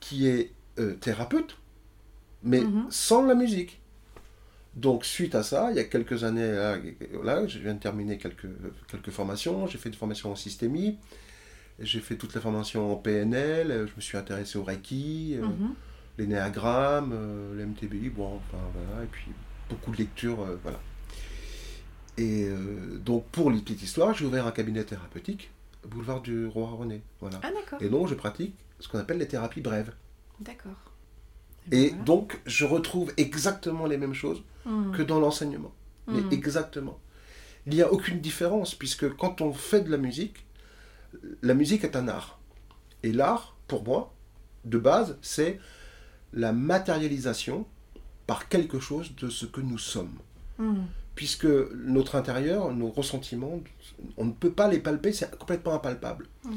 [0.00, 1.56] qui est euh, thérapeute,
[2.42, 2.86] mais Mhm.
[2.90, 3.80] sans la musique.
[4.74, 6.76] Donc, suite à ça, il y a quelques années, là,
[7.24, 8.46] là, je viens de terminer quelques,
[8.88, 9.66] quelques formations.
[9.66, 10.98] J'ai fait une formation en systémie,
[11.80, 15.74] j'ai fait toutes les formations en PNL, je me suis intéressé au Reiki, euh, Mhm.
[16.18, 19.30] l'énéagramme, euh, l'MTBI, bon, enfin voilà, et puis
[19.70, 20.78] beaucoup de lectures, euh, voilà.
[22.18, 25.50] Et euh, donc, pour les petites histoires, j'ai ouvert un cabinet thérapeutique,
[25.86, 27.40] boulevard du Roi René, voilà.
[27.42, 27.80] Ah d'accord.
[27.82, 29.92] Et donc, je pratique ce qu'on appelle les thérapies brèves.
[30.40, 30.92] D'accord.
[31.72, 32.04] Et voilà.
[32.04, 34.90] donc, je retrouve exactement les mêmes choses Hmm.
[34.92, 35.72] que dans l'enseignement.
[36.08, 36.32] Mais Hmm.
[36.32, 36.98] exactement.
[37.66, 40.44] Il n'y a aucune différence, puisque quand on fait de la musique,
[41.42, 42.40] la musique est un art.
[43.04, 44.12] Et l'art, pour moi,
[44.64, 45.60] de base, c'est
[46.32, 47.66] la matérialisation
[48.26, 50.18] par quelque chose de ce que nous sommes.
[50.58, 50.84] Hmm.
[51.16, 53.58] Puisque notre intérieur, nos ressentiments,
[54.16, 56.26] on ne peut pas les palper, c'est complètement impalpable.
[56.44, 56.52] Hmm.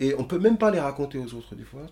[0.00, 1.82] Et on peut même pas les raconter aux autres des fois.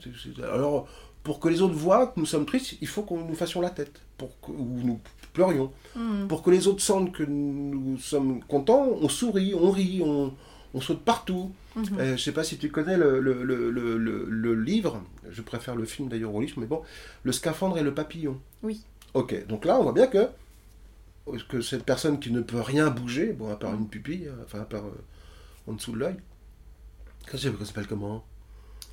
[0.51, 0.89] Alors,
[1.23, 3.71] pour que les autres voient que nous sommes tristes, il faut que nous fassions la
[3.71, 5.01] tête, pour que, ou nous
[5.33, 5.73] pleurions.
[5.97, 6.27] Hmm.
[6.29, 10.33] Pour que les autres sentent que nous sommes contents, on sourit, on rit, on,
[10.75, 11.51] on saute partout.
[11.77, 11.85] Mhm.
[11.99, 15.03] Euh, je ne sais pas si tu connais le, le, le, le, le- le livre,
[15.29, 16.83] je préfère le film d'ailleurs au livre, mais bon,
[17.25, 18.39] Le scaphandre et le papillon.
[18.63, 18.83] Oui.
[19.15, 20.29] Ok, donc là on voit bien que,
[21.49, 24.61] que cette personne qui ne peut rien bouger, bon, à part une pupille, hein, enfin
[24.61, 25.05] à part euh,
[25.67, 26.17] en dessous de l'œil,
[27.31, 28.25] qu'est-ce que ça s'appelle comment?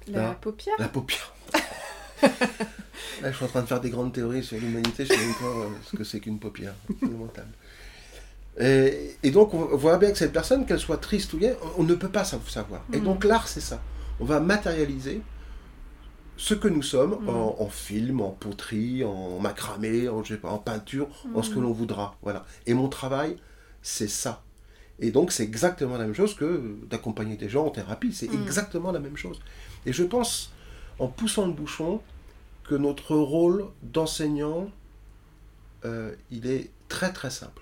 [0.07, 0.75] La paupière?
[0.79, 1.33] La paupière.
[3.21, 5.35] Là, je suis en train de faire des grandes théories sur l'humanité, je sais même
[5.35, 6.73] pas euh, ce que c'est qu'une paupière.
[6.99, 7.51] C'est lamentable.
[8.59, 11.81] Et, et donc, on voit bien que cette personne, qu'elle soit triste ou bien, on,
[11.81, 12.83] on ne peut pas sa- savoir.
[12.93, 13.03] Et Mm.
[13.03, 13.81] donc, l'art, c'est ça.
[14.19, 15.21] On va matérialiser
[16.47, 17.29] ce que nous sommes Mm.
[17.29, 21.51] en, en film, en poterie, en macramé, en, je sais pas, en peinture, en ce
[21.51, 21.63] que Mm.
[21.63, 22.15] l'on voudra.
[22.23, 22.45] Voilà.
[22.65, 23.37] Et mon travail,
[23.83, 24.43] c'est ça.
[24.99, 28.11] Et donc, c'est exactement la même chose que d'accompagner des gens en thérapie.
[28.13, 28.41] C'est Mm.
[28.43, 29.39] exactement la même chose.
[29.85, 30.51] Et je pense,
[30.97, 32.01] en poussant le bouchon,
[32.63, 34.69] que notre rôle d'enseignant,
[35.85, 37.61] euh, il est très très simple.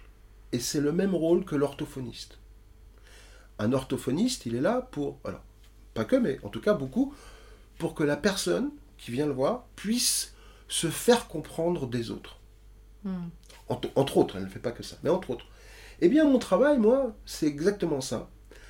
[0.54, 2.38] Et c'est le même rôle que l'orthophoniste.
[3.60, 5.44] Un orthophoniste, il est là pour, alors,
[5.94, 7.14] pas que, mais en tout cas beaucoup,
[7.80, 10.36] pour que la personne qui vient le voir puisse
[10.68, 12.40] se faire comprendre des autres.
[13.04, 13.30] Mhm.
[13.70, 15.46] Entre, entre autres, elle ne fait pas que ça, mais entre autres.
[16.02, 18.30] Eh bien, mon travail, moi, c'est exactement ça.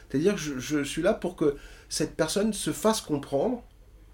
[0.09, 1.57] C'est-à-dire que je, je suis là pour que
[1.89, 3.63] cette personne se fasse comprendre,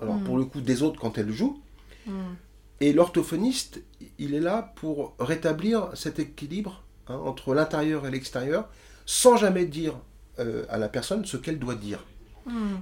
[0.01, 1.62] alors pour le coup des autres quand elle joue,
[2.08, 2.36] Mhm.
[2.81, 3.81] et l'orthophoniste,
[4.19, 8.69] il est là pour rétablir cet équilibre hein, entre l'intérieur et l'extérieur,
[9.08, 9.95] sans jamais dire
[10.39, 12.05] euh, à la personne ce qu'elle doit dire.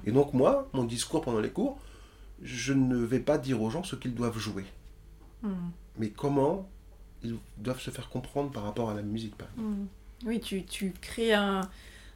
[0.04, 1.78] Et donc moi, mon discours pendant les cours,
[2.44, 4.64] je ne vais pas dire aux gens ce qu'ils doivent jouer,
[5.42, 5.70] Mhm.
[5.98, 6.68] mais comment
[7.24, 9.34] ils doivent se faire comprendre par rapport à la musique.
[9.36, 9.68] par exemple.
[9.68, 9.86] Mhm.
[10.26, 11.62] Oui, tu, tu crées un,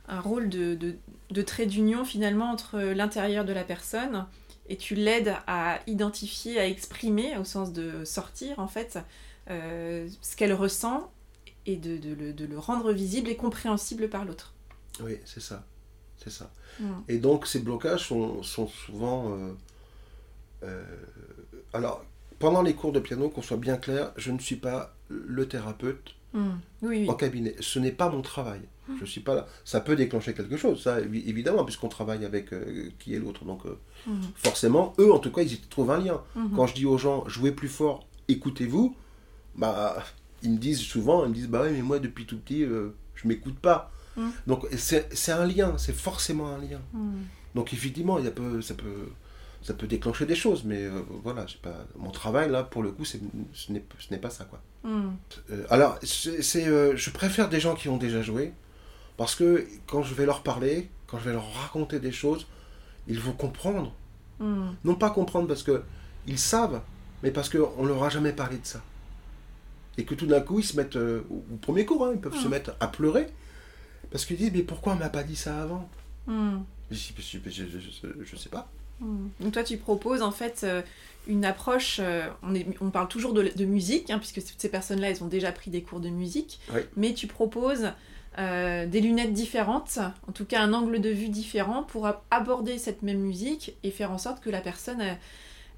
[0.07, 0.97] un rôle de, de,
[1.31, 4.27] de trait d'union finalement entre l'intérieur de la personne
[4.69, 8.99] et tu l'aides à identifier, à exprimer, au sens de sortir en fait,
[9.51, 11.11] euh, ce qu'elle ressent
[11.67, 14.53] et de, de le, de le rendre visible et compréhensible par l'autre.
[15.03, 15.64] Oui, c'est ça.
[16.23, 16.51] C'est ça.
[16.81, 17.03] Mhm.
[17.09, 19.33] Et donc ces blocages sont, sont souvent...
[19.33, 19.53] euh,
[20.62, 20.83] euh,
[21.73, 22.05] alors,
[22.38, 26.14] pendant les cours de piano, qu'on soit bien clair, je ne suis pas le thérapeute.
[26.35, 26.40] Oui,
[26.83, 27.09] oui.
[27.11, 27.57] en cabinet.
[27.61, 28.61] Ce n'est pas mon travail.
[29.01, 29.47] Je suis pas là.
[29.64, 33.44] Ça peut déclencher quelque chose, ça, évi- évidemment, puisqu'on travaille avec euh, qui est l'autre.
[33.44, 34.21] Donc, euh, Mhm.
[34.35, 36.23] forcément, eux, en tout cas, ils y trouvent un lien.
[36.37, 36.53] Mhm.
[36.55, 38.94] Quand je dis aux gens, jouez plus fort, écoutez-vous,
[39.57, 40.05] bah,
[40.42, 42.90] ils me disent souvent, ils me disent, bah ouais, mais moi, depuis tout petit, euh,
[43.14, 43.90] je m'écoute pas.
[44.47, 46.81] Donc, c'est un lien, c'est forcément un lien.
[47.55, 49.09] Donc, évidemment, il y a peu, ça peut...
[49.62, 53.05] Ça peut déclencher des choses, mais euh, voilà, pas mon travail là pour le coup,
[53.05, 53.21] c'est-
[53.53, 54.61] ce n'est ce n'est pas ça quoi.
[54.85, 55.16] Mhm.
[55.51, 58.53] Euh, alors, c'est, c'est, euh, je préfère des gens qui ont déjà joué,
[59.16, 62.47] parce que quand je vais leur parler, quand je vais leur raconter des choses,
[63.09, 63.92] ils vont comprendre.
[64.38, 64.77] Mhm.
[64.85, 65.83] Non pas comprendre parce que
[66.27, 66.81] ils savent,
[67.25, 68.81] mais parce qu'on leur a jamais parlé de ça.
[69.99, 72.44] Et que tout d'un coup, ils se mettent, au premier cours, hein, ils peuvent se
[72.44, 72.51] Mhm.
[72.51, 73.27] mettre à pleurer,
[74.12, 75.88] parce qu'ils disent, mais pourquoi on m'a pas dit ça avant?
[78.03, 78.71] Je- je sais pas.
[79.00, 79.30] Mhm.
[79.40, 80.82] Donc toi tu proposes en fait euh,
[81.26, 84.68] une approche, euh, on, est, on parle toujours de, de musique, hein, puisque toutes ces
[84.68, 86.80] personnes-là elles ont déjà pris des cours de musique, Oui.
[86.96, 87.90] mais tu proposes
[88.38, 93.02] euh, des lunettes différentes, en tout cas un angle de vue différent pour aborder cette
[93.02, 95.14] même musique et faire en sorte que la personne euh,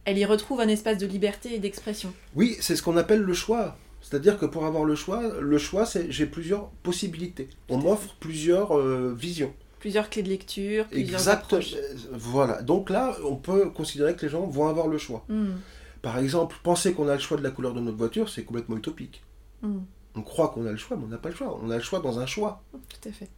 [0.07, 2.13] elle y retrouve un espace de liberté et d'expression.
[2.35, 3.77] Oui, c'est ce qu'on appelle le choix.
[4.01, 7.51] C'est-à-dire que pour avoir le choix, le choix, c'est j'ai plusieurs possibilités.
[7.69, 9.53] On m'offre plusieurs euh, visions.
[9.81, 11.33] Plusieurs clés de lecture, plusieurs Exact.
[11.45, 11.75] approches.
[12.13, 12.63] Voilà.
[12.63, 15.25] Donc là, on peut considérer que les gens vont avoir le choix.
[15.29, 15.59] Mhm.
[16.03, 18.77] Par exemple, penser qu'on a le choix de la couleur de notre voiture, c'est complètement
[18.77, 19.23] utopique.
[19.63, 19.83] Mhm.
[20.17, 21.59] On croit qu'on a le choix, mais on n'a pas le choix.
[21.63, 22.63] On a le choix dans un choix.
[22.73, 23.29] Tout à fait.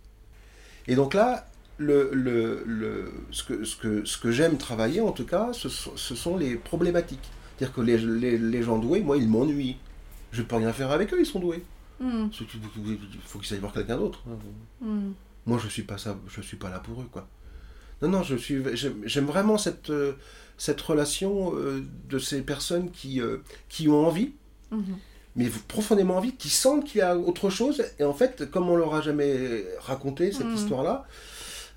[0.89, 1.47] Et donc là,
[1.79, 5.69] le, le, le- ce que, ce que, ce que j'aime travailler, en tout cas, ce,
[5.69, 7.29] sont- ce sont les problématiques.
[7.57, 9.77] C'est-à-dire que les, les, les gens doués, moi, ils m'ennuient.
[10.33, 11.63] Je ne peux rien faire avec eux, ils sont doués.
[12.01, 12.31] Il
[13.25, 14.25] faut qu'ils aillent voir quelqu'un d'autre.
[14.83, 14.99] hein.
[15.47, 17.27] Moi, je suis pas ça, je suis pas là pour eux, quoi.
[18.01, 18.63] Non, non, je suis,
[19.05, 20.15] j'aime vraiment cette, euh,
[20.59, 24.33] cette relation euh, de ces personnes qui, euh, qui ont envie,
[24.71, 24.97] Mhm.
[25.37, 28.77] mais profondément envie, qui sentent qu'il y a autre chose, et en fait, comme on
[28.77, 30.55] leur a jamais raconté cette Mhm.
[30.57, 31.07] histoire-là,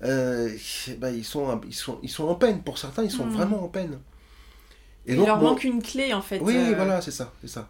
[0.02, 0.50] euh,
[0.98, 2.62] ben, ils, sont, ils, sont, ils sont en peine.
[2.62, 3.32] Pour certains, ils sont Mhm.
[3.32, 3.98] vraiment en peine.
[5.06, 6.40] Et Il donc, leur manque une clé en fait.
[6.40, 7.68] oui, euh, voilà, c'est ça, c'est ça.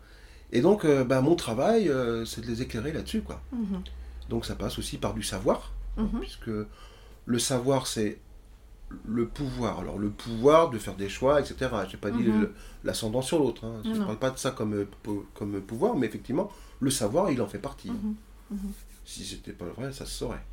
[0.53, 1.91] Et donc, euh, ben, mon travail,
[2.27, 3.41] c'est de les éclairer là-dessus, quoi.
[4.31, 6.21] Donc, ça passe aussi par du savoir Mhm.
[6.21, 6.51] puisque
[7.27, 8.19] le savoir c'est
[9.05, 9.81] le pouvoir.
[9.81, 11.71] Alors le pouvoir de faire des choix, etc.
[11.89, 12.51] Je n'ai pas dit Mhm.
[12.85, 13.65] l'ascendant sur l'autre.
[13.65, 13.81] hein.
[13.85, 14.87] Je ne parle pas de ça comme, euh,
[15.35, 17.91] comme pouvoir, mais effectivement, le savoir, il en fait partie.
[17.91, 18.15] Mhm.
[19.05, 20.45] Si c'était pas vrai, ça se saurait.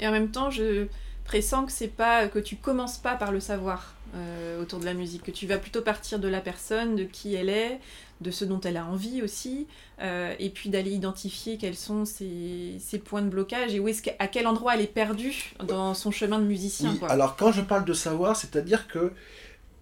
[0.00, 0.86] Et en même temps, je...
[1.24, 4.94] pressens que c'est pas que tu commences pas par le savoir euh, autour de la
[4.94, 7.80] musique, que tu vas plutôt partir de la personne, de qui elle est,
[8.20, 9.66] de ce dont elle a envie aussi,
[10.00, 14.02] euh, et puis d'aller identifier quels sont ses, ses, points de blocage et où est-ce
[14.18, 16.92] à quel endroit elle est perdue dans son chemin de musicien.
[16.92, 19.12] Oui, alors quand je parle de savoir, c'est-à-dire que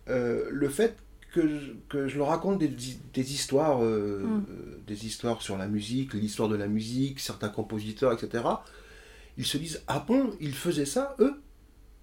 [0.08, 0.96] euh, le fait
[1.32, 4.44] que je, que je leur raconte des, des histoires, euh, mm.
[4.87, 8.44] des histoires sur la musique, l'histoire de la musique, certains compositeurs, etc.,
[9.37, 11.40] ils se disent Ah bon, ils faisaient ça, eux?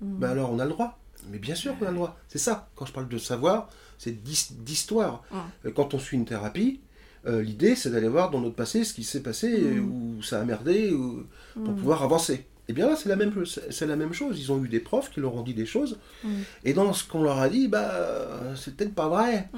[0.01, 0.19] Mm.
[0.19, 1.00] Ben alors on a le droit.
[1.29, 2.17] Mais bien sûr qu'on a le droit.
[2.27, 5.23] C'est ça, quand je parle de savoir, c'est d'histoire.
[5.31, 5.69] Mm.
[5.71, 6.79] Quand on suit une thérapie,
[7.27, 9.79] euh, l'idée c'est d'aller voir dans notre passé ce qui s'est passé, mm.
[9.79, 12.47] où ça a merdé, ou, pour pouvoir avancer.
[12.67, 13.34] Et bien là, c'est la, même,
[13.81, 14.39] la même chose.
[14.39, 15.99] Ils ont eu des profs qui leur ont dit des choses.
[16.63, 19.49] Et dans ce qu'on leur a dit, bah, c'est peut-être pas vrai.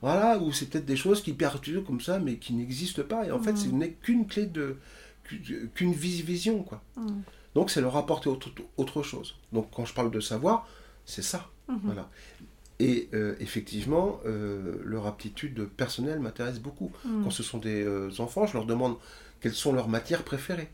[0.00, 3.26] Voilà, ou c'est peut-être des choses qui perturbent comme ça, mais qui n'existent pas.
[3.26, 4.76] Et en fait, ce n'est qu'une clé de.
[5.74, 6.82] qu'une vision, quoi.
[7.54, 9.34] Donc, c'est leur apporter autre, autre, chose.
[9.52, 10.66] Donc, quand je parle de savoir,
[11.04, 11.48] c'est ça.
[11.68, 12.08] Voilà.
[12.80, 16.90] Et euh, effectivement, euh, leur aptitude personnelle m'intéresse beaucoup.
[17.22, 18.96] Quand ce sont des euh, enfants, je leur demande
[19.40, 20.68] quelles sont leurs matières préférées.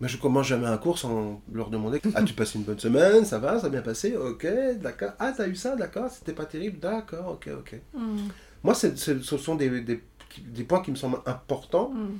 [0.00, 3.38] Mais je commence jamais un cours sans leur demander As-tu passé une bonne semaine Ça
[3.38, 4.46] va Ça a bien passé Ok,
[4.80, 5.12] d'accord.
[5.18, 6.10] Ah, t'as eu ça D'accord.
[6.10, 7.80] C'était pas terrible D'accord, ok, ok.
[7.94, 8.28] Mm.
[8.62, 10.02] Moi, ce sont des, des,
[10.44, 12.18] des, points qui me semblent importants, mm.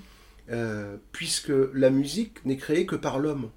[0.50, 3.50] euh, puisque la musique n'est créée que par l'homme.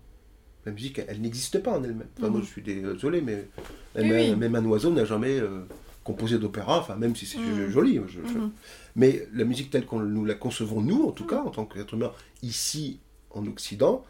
[0.69, 2.07] La musique, elle, n'existe pas en elle-même.
[2.19, 2.43] Enfin, Moi, mm.
[2.43, 3.47] je suis désolé, mais
[3.95, 5.65] même, un oiseau n'a jamais euh,
[6.03, 7.97] composé d'opéra, enfin, même si c'est joli.
[7.97, 8.51] Mm-hmm.
[8.95, 11.95] Mais la musique telle qu'on nous la concevons, nous, en tout cas, en tant qu'être
[11.95, 12.11] humain,
[12.43, 12.99] ici
[13.31, 14.05] en Occident,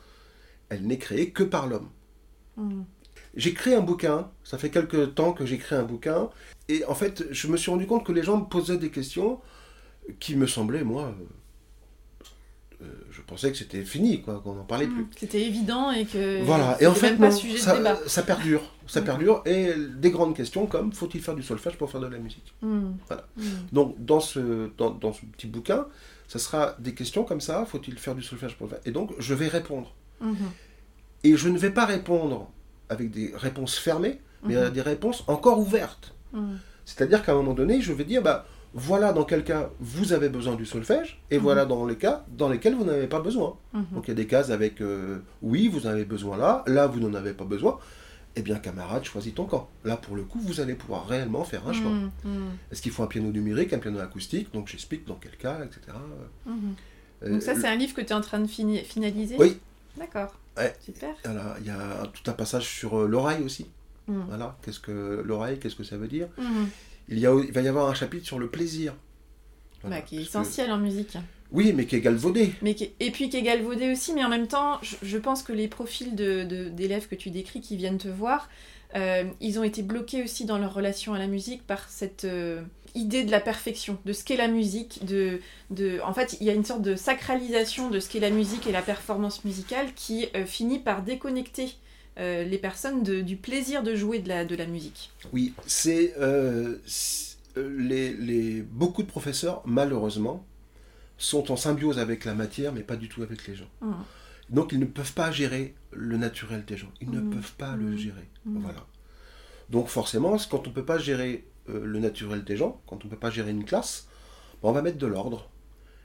[0.67, 1.87] elle n'est créée que par l'homme.
[3.35, 6.29] J'ai créé un bouquin, ça fait quelques temps que j'ai créé un bouquin,
[6.67, 9.39] et en fait, je me suis rendu compte que les gens me posaient des questions
[10.19, 11.23] qui me semblaient, moi, euh,
[13.11, 14.93] je pensais que c'était fini, quoi, qu'on n'en parlait hmm.
[14.93, 15.07] plus.
[15.17, 16.41] C'était évident et que.
[16.43, 17.17] Voilà, et en fait,
[17.57, 18.61] ça, perdure.
[18.87, 19.03] Ça hmm.
[19.03, 22.53] perdure, et des grandes questions comme faut-il faire du solfège pour faire de la musique?
[22.61, 23.27] Voilà.
[23.71, 25.85] Donc, dans ce, dans, dans ce petit bouquin,
[26.29, 28.81] ça sera des questions comme ça, faut-il faire du solfège pour le faire?
[28.85, 29.95] Et donc, je vais répondre.
[30.21, 30.35] Mhm.
[31.23, 32.51] Et je ne vais pas répondre
[32.87, 34.69] avec des réponses fermées, mais mhm.
[34.69, 36.13] des réponses encore ouvertes.
[36.31, 36.59] Mhm.
[36.85, 40.29] C'est-à-dire qu'à un moment donné, je vais dire, bah, voilà dans quel cas vous avez
[40.29, 43.57] besoin du solfège, et voilà dans les cas dans lesquels vous n'avez pas besoin.
[43.73, 46.87] Donc il y a des cases avec euh, oui, vous en avez besoin là, là
[46.87, 47.79] vous n'en avez pas besoin
[48.35, 49.69] eh bien camarade, choisis ton camp.
[49.83, 51.91] Là, pour le coup, vous allez pouvoir réellement faire un choix.
[51.91, 52.49] Mm.
[52.71, 54.53] Est-ce qu'il faut un piano numérique, un piano acoustique?
[54.53, 55.97] Donc j'explique dans quel cas, etc.
[56.47, 59.35] Euh, Donc ça, c'est un livre que tu es en train de finaliser?
[59.37, 59.59] Oui.
[59.97, 60.33] D'accord.
[60.83, 61.15] Super.
[61.59, 63.65] il y a tout un passage sur euh, l'oreille aussi.
[64.07, 66.27] Voilà, qu'est-ce que l'oreille, qu'est-ce que ça veut dire?
[67.09, 68.95] Il, y a, il va y avoir un chapitre sur le plaisir.
[69.83, 71.17] bah, qui est essentiel en musique.
[71.51, 72.53] Oui, mais qui est galvaudé.
[72.61, 75.67] Mais Et puis qui est galvaudé aussi, mais en même temps, je, pense que les
[75.67, 78.49] profils d'élèves de, que tu décris qui viennent te voir,
[78.95, 82.61] euh, ils ont été bloqués aussi dans leur relation à la musique par cette euh,
[82.93, 85.05] idée de la perfection, de ce qu'est la musique.
[85.05, 85.41] De,
[85.71, 85.99] de...
[86.03, 88.71] En fait, il y a une sorte de sacralisation de ce qu'est la musique et
[88.71, 91.71] la performance musicale qui euh, finit par déconnecter
[92.19, 95.11] les personnes du plaisir de jouer de la, de la musique.
[95.33, 96.13] Oui, c'est...
[97.55, 100.45] Les, les, beaucoup de professeurs, malheureusement,
[101.17, 103.69] sont en symbiose avec la matière, mais pas du tout avec les gens.
[103.81, 104.05] Ah.
[104.49, 106.91] Donc ils ne peuvent pas gérer le naturel des gens.
[107.01, 107.29] Ils ne mm.
[107.29, 107.97] peuvent pas le mm.
[107.97, 108.29] gérer.
[108.45, 108.85] Voilà.
[109.69, 113.07] Donc forcément, quand on ne peut pas gérer euh, le naturel des gens, quand on
[113.07, 114.07] ne peut pas gérer une classe,
[114.63, 115.49] ben, on va mettre de l'ordre.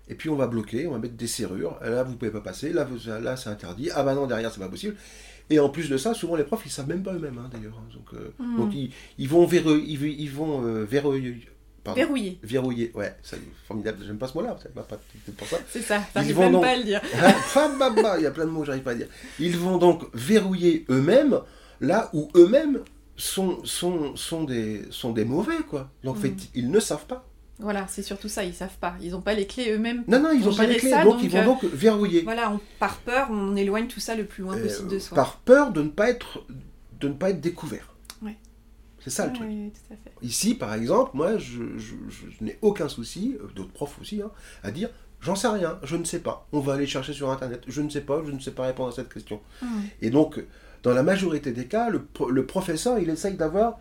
[0.09, 1.79] Et puis on va bloquer, on va mettre des serrures.
[1.81, 2.73] Là, vous ne pouvez pas passer.
[2.73, 2.87] Là,
[3.21, 3.91] là c'est interdit.
[3.95, 4.97] Ah bah non, derrière, c'est pas possible.
[5.51, 7.79] Et en plus de ça, souvent les profs, ils savent même pas eux-mêmes, hein, d'ailleurs.
[7.79, 7.93] Hein.
[7.93, 8.73] Donc, euh, donc
[9.19, 9.85] ils, vont, verrouiller,
[10.19, 10.85] ils, vont euh,
[11.93, 12.39] Verrouillé.
[12.43, 13.99] Verrouillé, ouais, c'est formidable.
[14.07, 14.87] J'aime pas ce mot-là, c'est pas
[15.37, 15.59] pour ça.
[15.69, 17.03] C'est ça, j'arrive même pas à le dire.
[18.19, 19.09] il y a plein de mots, j'arrive pas à dire.
[19.39, 21.41] Ils vont donc verrouiller eux-mêmes
[21.81, 22.81] là où eux-mêmes
[23.17, 25.91] sont, sont, sont, des, sont des mauvais, quoi.
[26.03, 26.49] Donc, en fait, mm.
[26.55, 27.29] ils ne savent pas.
[27.61, 28.97] Voilà, c'est surtout ça, ils savent pas.
[29.01, 30.03] Ils n'ont pas les clés eux-mêmes.
[30.09, 32.23] Non, non, ils n'ont pas les clés, donc, ils vont euh, donc verrouiller.
[32.23, 35.15] Voilà, par peur, on éloigne tout ça le plus loin euh, possible de soi.
[35.15, 36.45] Par peur de ne pas être,
[37.01, 37.91] de ne pas être découvert.
[39.05, 39.47] C'est ça le truc.
[40.23, 41.61] Ici, par exemple, moi, je,
[42.41, 44.31] n'ai aucun souci, euh, d'autres profs aussi, hein,
[44.63, 44.89] à dire
[45.21, 46.47] j'en sais rien, je ne sais pas.
[46.53, 47.63] On va aller chercher sur Internet.
[47.69, 49.41] Je ne sais pas, je ne sais pas répondre à cette question.
[50.01, 50.43] Et donc,
[50.83, 53.79] dans la majorité des cas, le, professeur, il essaye d'avoir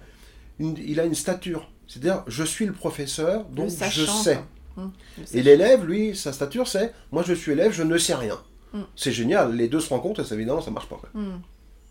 [0.59, 1.69] il a une stature.
[1.87, 4.39] C'est-à-dire, je suis le professeur, donc je sais.
[4.75, 4.91] Hum,
[5.33, 8.39] et l'élève, lui, sa stature, c'est moi, je suis élève, je ne sais rien.
[8.73, 8.85] Hum.
[8.95, 10.99] C'est génial, les deux se rencontrent et évidemment, ça marche pas.
[11.13, 11.41] Hum.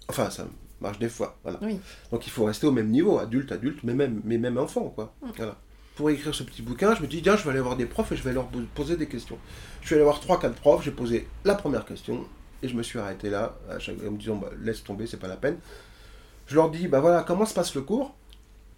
[0.09, 0.47] Enfin, ça,
[0.80, 1.38] marche des fois.
[1.43, 1.61] Voilà.
[2.11, 4.93] Donc il faut rester au même niveau, adulte, adulte, mais même, mais même enfant.
[4.95, 5.14] Quoi.
[5.36, 5.57] Voilà.
[5.95, 8.12] Pour écrire ce petit bouquin, je me dis, tiens, je vais aller voir des profs
[8.12, 9.38] et je vais leur poser des questions.
[9.82, 12.24] Je vais aller voir 3-4 profs, j'ai posé la première question,
[12.62, 15.18] et je me suis arrêté là, à chaque, en me disant, bah, laisse tomber, c'est
[15.18, 15.59] pas la peine.
[16.47, 18.14] Je leur dis, bah voilà, comment se passe le cours?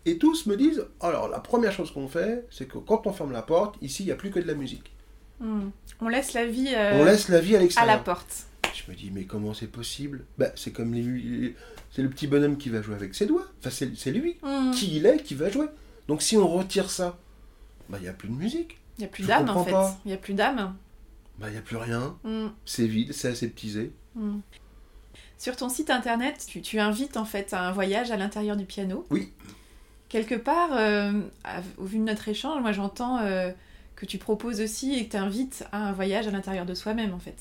[0.06, 3.32] Et tous me disent, alors la première chose qu'on fait, c'est que quand on ferme
[3.32, 4.92] la porte, ici, il n'y a plus que de la musique.
[5.40, 5.70] Hmm.
[6.00, 7.96] On laisse la vie euh, On laisse la vie à à l'extérieur.
[7.96, 8.44] la porte.
[8.74, 10.24] Je me dis, mais comment c'est possible?
[10.36, 11.54] Bah, C'est comme les,
[11.90, 13.46] c'est le petit bonhomme qui va jouer avec ses doigts.
[13.60, 14.36] Enfin, c'est c'est lui.
[14.42, 14.72] Hmm.
[14.72, 15.66] Qui il est qui va jouer.
[16.08, 17.18] Donc si on retire ça,
[17.88, 18.78] bah, il n'y a plus de musique.
[18.98, 19.72] Il n'y a plus d'âme en fait.
[20.04, 20.76] Il n'y a plus d'âme.
[21.38, 22.16] Bah, il n'y a plus rien.
[22.24, 22.48] Hmm.
[22.66, 23.92] C'est vide, c'est aseptisé.
[25.38, 28.64] Sur ton site internet, tu, tu invites en fait à un voyage à l'intérieur du
[28.64, 29.06] piano.
[29.10, 29.32] Oui.
[30.14, 31.10] Quelque part, euh,
[31.76, 33.50] au vu de notre échange, moi j'entends euh,
[33.96, 37.12] que tu proposes aussi et que tu invites à un voyage à l'intérieur de soi-même
[37.12, 37.34] en fait.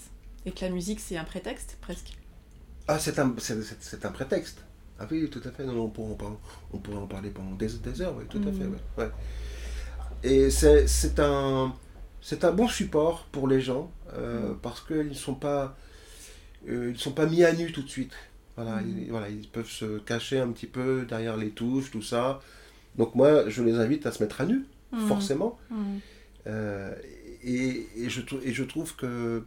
[0.48, 2.18] Et que la musique c'est un prétexte presque.
[2.88, 4.64] Ah, c'est un, c'est, un prétexte.
[5.00, 5.64] Ah oui, tout à fait.
[5.66, 6.16] Non, on, pourrait
[6.74, 8.66] on pourrait en parler pendant des, des heures, oui, tout à fait.
[8.66, 9.12] ouais, ouais.
[10.24, 11.76] Et c'est, c'est un,
[12.22, 14.58] c'est un bon support pour les gens euh, Mhm.
[14.64, 15.78] parce qu'ils ne sont pas,
[16.68, 18.14] ils sont pas mis à nu tout de suite.
[18.56, 22.42] Voilà, ils, voilà, ils peuvent se cacher un petit peu derrière les touches, tout ça.
[22.98, 25.08] Donc moi, je les invite à se mettre à nu, Hmm.
[25.08, 25.58] forcément.
[25.72, 25.98] Hmm.
[26.46, 26.94] Euh,
[27.44, 29.44] et, et je, et je trouve que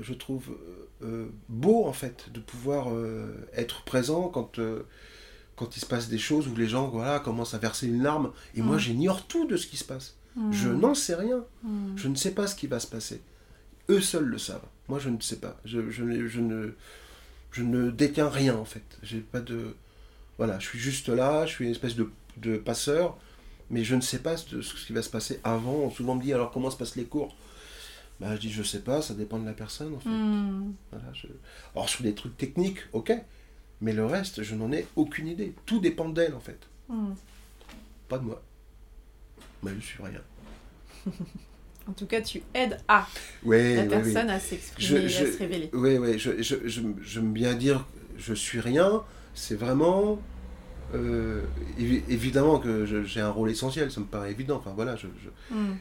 [0.00, 0.56] je trouve
[1.02, 4.58] euh, beau en fait de pouvoir euh, être présent quand,
[5.56, 8.30] quand il se passe des choses où les gens voilà, commencent à verser une larme
[8.54, 8.80] et moi Mm.
[8.80, 10.16] j'ignore tout de ce qui se passe.
[10.50, 11.44] Je n'en sais rien.
[11.96, 13.20] Je ne sais pas ce qui va se passer.
[13.90, 14.64] Eux seuls le savent.
[14.88, 15.60] Moi je ne sais pas.
[15.66, 16.74] Je, je, ne- je ne,
[17.50, 18.84] je ne détiens rien en fait.
[19.02, 19.74] J'ai pas de.
[20.38, 22.08] Voilà, je suis juste là, je suis une espèce de,
[22.38, 23.16] de passeur,
[23.70, 25.72] mais je ne sais pas ce, ce qui va se passer avant.
[25.74, 27.36] On souvent me dit alors comment se passent les cours?
[28.20, 30.08] Bah, Je dis je sais pas, ça dépend de la personne en fait.
[30.08, 30.72] Hmm.
[30.92, 31.26] Voilà, je-
[31.74, 33.12] Alors sur des trucs techniques, ok,
[33.80, 35.54] mais le reste, je n'en ai aucune idée.
[35.66, 36.58] Tout dépend d'elle en fait,
[36.88, 37.14] Hmm.
[38.08, 38.42] pas de moi.
[39.62, 40.20] Mais je suis rien.
[41.88, 43.08] En tout cas, tu aides à
[43.42, 45.68] Ouais, la ouais, personne à s'exprimer, à se révéler.
[45.72, 47.84] Oui, oui, je, je, je, j'aime bien dire
[48.16, 49.02] je suis rien,
[49.34, 50.20] c'est vraiment.
[50.94, 51.42] Euh,
[51.78, 54.56] évi- évidemment que j'ai un rôle essentiel, ça me paraît évident.
[54.56, 55.74] Enfin voilà, je, je- Hmm.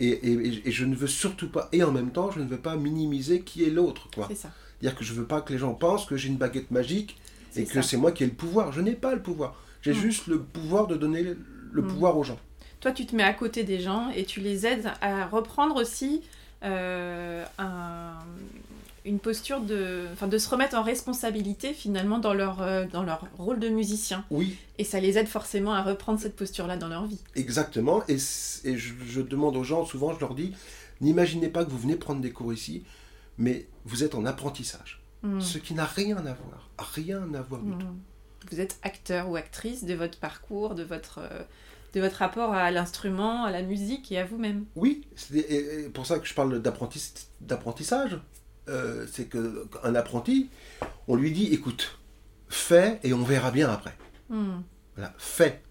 [0.00, 2.58] et, et, et je ne veux surtout pas, et en même temps, je ne veux
[2.58, 4.08] pas minimiser qui est l'autre.
[4.14, 4.26] quoi.
[4.28, 4.50] C'est ça.
[4.80, 7.18] Dire que je veux pas que les gens pensent que j'ai une baguette magique
[7.56, 8.72] et que c'est moi qui ai le pouvoir.
[8.72, 9.60] Je n'ai pas le pouvoir.
[9.82, 9.94] J'ai Mm.
[9.96, 11.36] juste le pouvoir de donner le,
[11.72, 11.86] le Mm.
[11.88, 12.38] pouvoir aux gens.
[12.80, 16.22] Toi, tu te mets à côté des gens et tu les aides à reprendre aussi
[16.64, 18.18] euh, un-
[19.04, 23.26] une posture de, enfin, de se remettre en responsabilité finalement dans leur, euh, dans leur
[23.38, 24.24] rôle de musicien.
[24.30, 27.20] Oui, Et ça les aide forcément à reprendre cette posture-là dans leur vie.
[27.34, 28.02] exactement.
[28.08, 30.52] Et, et je, je demande aux gens, souvent, je leur dis,
[31.00, 32.84] n'imaginez pas que vous venez prendre des cours ici,
[33.38, 35.00] mais vous êtes en apprentissage.
[35.22, 35.40] Mm.
[35.40, 36.70] Ce qui n'a rien à voir.
[36.94, 37.78] Rien à voir du Mm.
[37.78, 37.86] tout.
[38.52, 41.42] Vous êtes acteur ou actrice de votre parcours, de votre, euh,
[41.94, 44.64] de votre rapport à l'instrument, à la musique et à vous-même.
[44.76, 48.18] Oui, c'est pour ça que je parle d'apprenti- d'apprentissage.
[48.68, 50.50] Euh, c'est qu'un apprenti,
[51.06, 51.98] on lui dit, écoute,
[52.48, 53.96] fais et on verra bien après.
[54.28, 54.60] Mm.
[54.96, 55.62] Voilà, fais.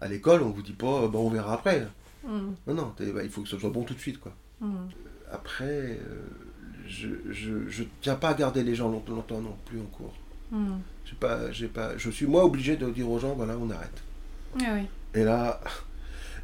[0.00, 1.86] À l'école, on vous dit pas, euh, bah, on verra après.
[2.24, 2.52] Mm.
[2.66, 4.32] Non, non, bah, il faut que ce soit bon tout de suite, quoi.
[4.60, 4.86] Mm.
[5.32, 6.28] Après, euh,
[6.86, 10.14] je, je, je tiens pas à garder les gens longtemps, longtemps non plus en cours.
[11.18, 14.02] Pas, pas, je suis moi obligé de dire aux gens, voilà, on arrête.
[14.60, 14.86] Ah oui.
[15.14, 15.60] Et là,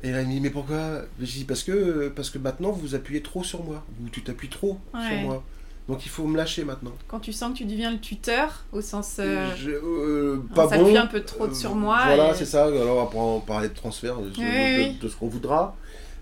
[0.02, 1.02] et là, il me dit, mais pourquoi?
[1.20, 3.84] Je dis, parce que, parce que maintenant, vous appuyez trop sur moi.
[4.04, 5.42] Ou tu t'appuies trop sur moi.
[5.88, 6.92] Donc il faut me lâcher maintenant.
[7.08, 9.16] Quand tu sens que tu deviens le tuteur, au sens...
[9.18, 10.96] euh, Je- euh, pas bon.
[10.96, 12.66] un peu trop Euh, sur moi Voilà, et- c'est ça.
[12.66, 14.98] Alors après, on parlait de transfert, de, de- Oui, de- oui.
[15.02, 15.74] de ce qu'on voudra.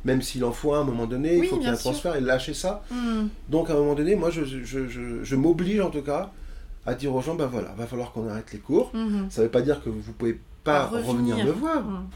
[0.07, 1.73] Même s'il en faut un à un moment donné, Oui, il faut qu'il y ait
[1.73, 1.91] un sûr.
[1.91, 2.83] transfert et lâcher ça.
[2.91, 3.27] Mm.
[3.51, 6.31] Donc à un moment donné, moi, je, je, je, m'oblige en tout cas
[6.87, 8.91] à dire aux gens, ben voilà, va falloir qu'on arrête les cours.
[8.95, 9.27] Mhm.
[9.31, 11.07] Ça ne veut pas dire que vous pouvez pas revenir.
[11.37, 12.07] revenir me voir, Mm.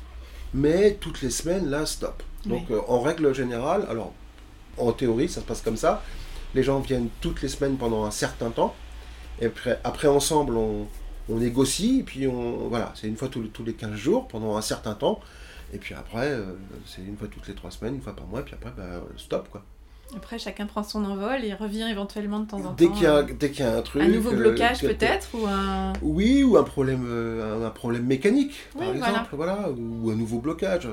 [0.55, 2.23] Mais toutes les semaines, là, stop.
[2.47, 4.13] Donc euh, en règle générale, alors
[4.79, 6.03] en théorie, ça se passe comme ça.
[6.55, 8.75] Les gens viennent toutes les semaines pendant un certain temps.
[9.41, 10.87] Et après, après ensemble, on,
[11.29, 12.01] on négocie.
[12.01, 14.63] Et puis on, voilà, c'est une fois tous les, tous les 15 jours pendant un
[14.63, 15.21] certain temps.
[15.73, 16.55] Et puis après, euh,
[16.87, 18.41] c'est une fois toutes les 3 semaines, une fois par mois.
[18.41, 19.65] Et puis après, bah, stop quoi.
[20.17, 22.93] Après, chacun prend son envol et revient éventuellement de temps en Dès temps.
[22.93, 24.03] qu'il y, a- euh, dès qu'il y a un truc.
[24.03, 25.93] un nouveau euh, blocage peut-être ou un...
[26.03, 29.71] Oui, ou un problème, euh, un, problème mécanique, par Oui, exemple, voilà.
[29.71, 30.89] ou un nouveau blocage.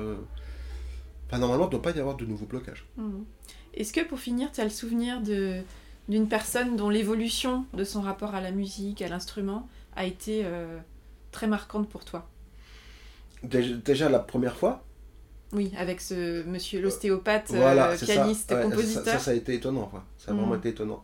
[1.28, 2.84] Enfin, normalement, il ne doit pas y avoir de nouveau blocage.
[2.96, 3.20] Mm.
[3.74, 5.62] Est-ce que pour finir, tu as le souvenir de
[6.08, 10.44] d'une personne dont l'évolution de son rapport à la musique, à l'instrument, a été
[11.30, 12.28] très marquante pour toi?
[13.44, 14.82] Déjà, déjà la première fois,
[15.52, 18.12] Oui, avec ce monsieur l'ostéopathe, euh, Voilà, c'est ça.
[18.14, 19.04] pianiste, Ouais, compositeur.
[19.04, 20.04] Ça, ça, ça a été étonnant, quoi.
[20.18, 20.58] Ça a vraiment Mm.
[20.58, 21.02] été étonnant.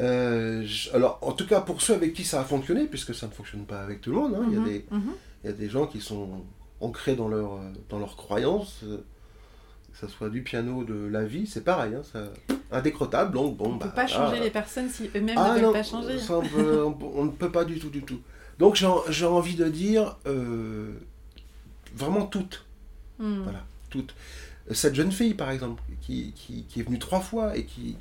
[0.00, 3.26] Euh, je- alors, en tout cas, pour ceux avec qui ça a fonctionné, puisque ça
[3.26, 5.12] ne fonctionne pas avec tout le monde, hein, il y a Mhm, des- mhm.
[5.44, 6.28] il y, a des gens qui sont
[6.80, 8.98] ancrés dans leur, euh, dans leur croyance, euh,
[9.92, 11.94] que ce soit du piano, de la vie, c'est pareil.
[11.94, 12.24] hein, ça...
[12.72, 13.86] indécrottable, donc bon, On bah.
[13.86, 16.18] peut pas changer les personnes si eux-mêmes Ah ne veulent pas changer.
[16.20, 18.20] ça, on, peut- on- on ne peut pas du tout, du tout.
[18.60, 20.92] Donc j'ai j'ai envie de dire, euh,
[21.96, 22.64] vraiment toutes,
[23.20, 23.42] Hmm.
[23.44, 24.14] voilà, toutes.
[24.72, 27.96] Cette jeune fille, par exemple, qui, qui, qui est venue trois fois et qui,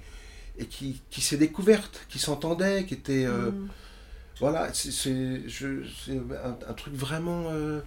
[0.57, 3.25] et qui, qui s'est découverte, qui s'entendait, qui était...
[3.25, 3.67] euh, Hmm.
[4.39, 5.41] Voilà, c'est
[6.11, 7.49] un, un truc vraiment...
[7.51, 7.81] euh,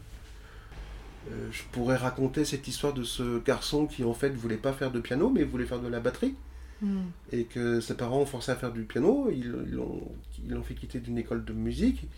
[1.30, 4.90] euh, je pourrais raconter cette histoire de ce garçon qui en fait voulait pas faire
[4.90, 6.34] de piano, mais voulait faire de la batterie
[6.80, 7.10] Hmm.
[7.30, 10.02] et que ses parents ont forcé à faire du piano, ils ils l'ont
[10.44, 12.08] ils l'ont fait quitter d'une école de musique.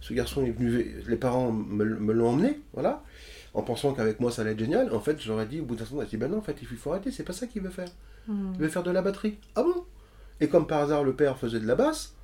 [0.00, 3.04] Ce garçon est venu, les parents me, me l'ont emmené, voilà,
[3.54, 4.92] en pensant qu'avec moi ça allait être génial.
[4.94, 6.66] En fait, j'aurais dit au bout d'un instant, j'ai dit ben non, en fait, il
[6.66, 7.88] faut arrêter, c'est pas ça qu'il veut faire.
[8.26, 8.52] Hmm.
[8.54, 9.38] Il veut faire de la batterie.
[9.56, 9.84] Ah bon?
[10.40, 12.14] Et comme par hasard, le père faisait de la basse,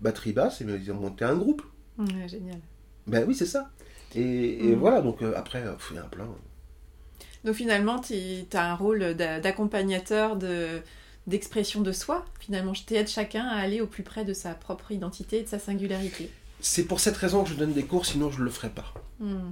[0.00, 1.62] batterie basse, et bien, ils ont monté un groupe.
[1.98, 2.60] Ouais, génial.
[3.06, 3.70] Ben oui, c'est ça.
[4.14, 4.78] Et, et Mhm.
[4.78, 6.28] voilà, donc euh, après, euh, il y a un plein.
[7.44, 8.14] Donc finalement, tu
[8.52, 10.80] as un rôle d'a- d'accompagnateur, de
[11.26, 12.24] d'expression de soi.
[12.38, 15.48] Finalement, je t'aide chacun à aller au plus près de sa propre identité et de
[15.48, 16.30] sa singularité.
[16.60, 18.94] C'est pour cette raison que je donne des cours, sinon je ne le ferais pas.
[19.18, 19.50] Hmm.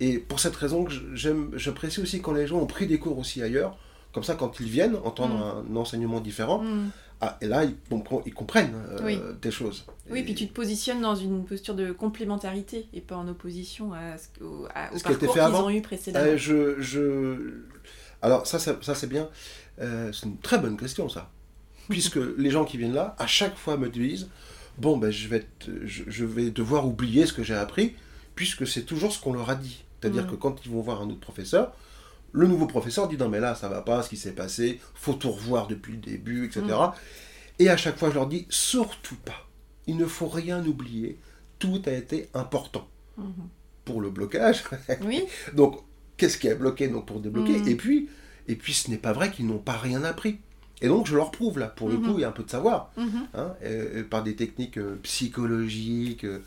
[0.00, 2.98] Et pour cette raison que je- j'aime, j'apprécie aussi quand les gens ont pris des
[2.98, 3.78] cours aussi ailleurs.
[4.12, 6.88] Comme ça, quand ils viennent entendre un enseignement différent, Hmm.
[7.20, 9.18] ah, et là, ils, compre- ils comprennent euh, Oui.
[9.42, 9.84] des choses.
[10.10, 13.92] Oui, Et puis tu te positionnes dans une posture de complémentarité et pas en opposition
[13.92, 16.26] à ce, au, à- au Ce qui a été parcours fait qu'ils ont eu précédemment.
[16.30, 17.60] Euh, je, je...
[18.22, 19.28] Alors, ça, ça, ça, c'est bien.
[19.80, 21.30] Euh, c'est une très bonne question, ça.
[21.90, 24.28] Puisque les gens qui viennent là, à chaque fois me disent
[24.78, 27.94] Bon, ben, je, vais te- je, je vais devoir oublier ce que j'ai appris,
[28.34, 29.84] puisque c'est toujours ce qu'on leur a dit.
[30.06, 30.30] C'est-à-dire Mm.
[30.30, 31.72] que quand ils vont voir un autre professeur,
[32.32, 35.14] le nouveau professeur dit Non, mais là, ça va pas, ce qui s'est passé, faut
[35.14, 36.62] tout revoir depuis le début, etc.
[36.68, 36.92] Mm.
[37.58, 39.46] Et à chaque fois, je leur dis Surtout pas.
[39.86, 41.18] Il ne faut rien oublier.
[41.58, 42.86] Tout a été important.
[43.16, 43.32] Mhm.
[43.84, 44.64] Pour le blocage,
[45.06, 45.22] Oui,
[45.54, 45.78] donc,
[46.16, 47.68] qu'est-ce qui est bloqué donc, pour débloquer Mhm.
[47.68, 48.08] et, puis,
[48.48, 50.38] et puis, ce n'est pas vrai qu'ils n'ont pas rien appris.
[50.82, 52.02] Et donc, je leur prouve, là, pour le Mhm.
[52.04, 53.06] coup, il y a un peu de savoir, Mhm.
[53.34, 56.24] hein, euh, euh, par des techniques euh, psychologiques.
[56.24, 56.40] euh.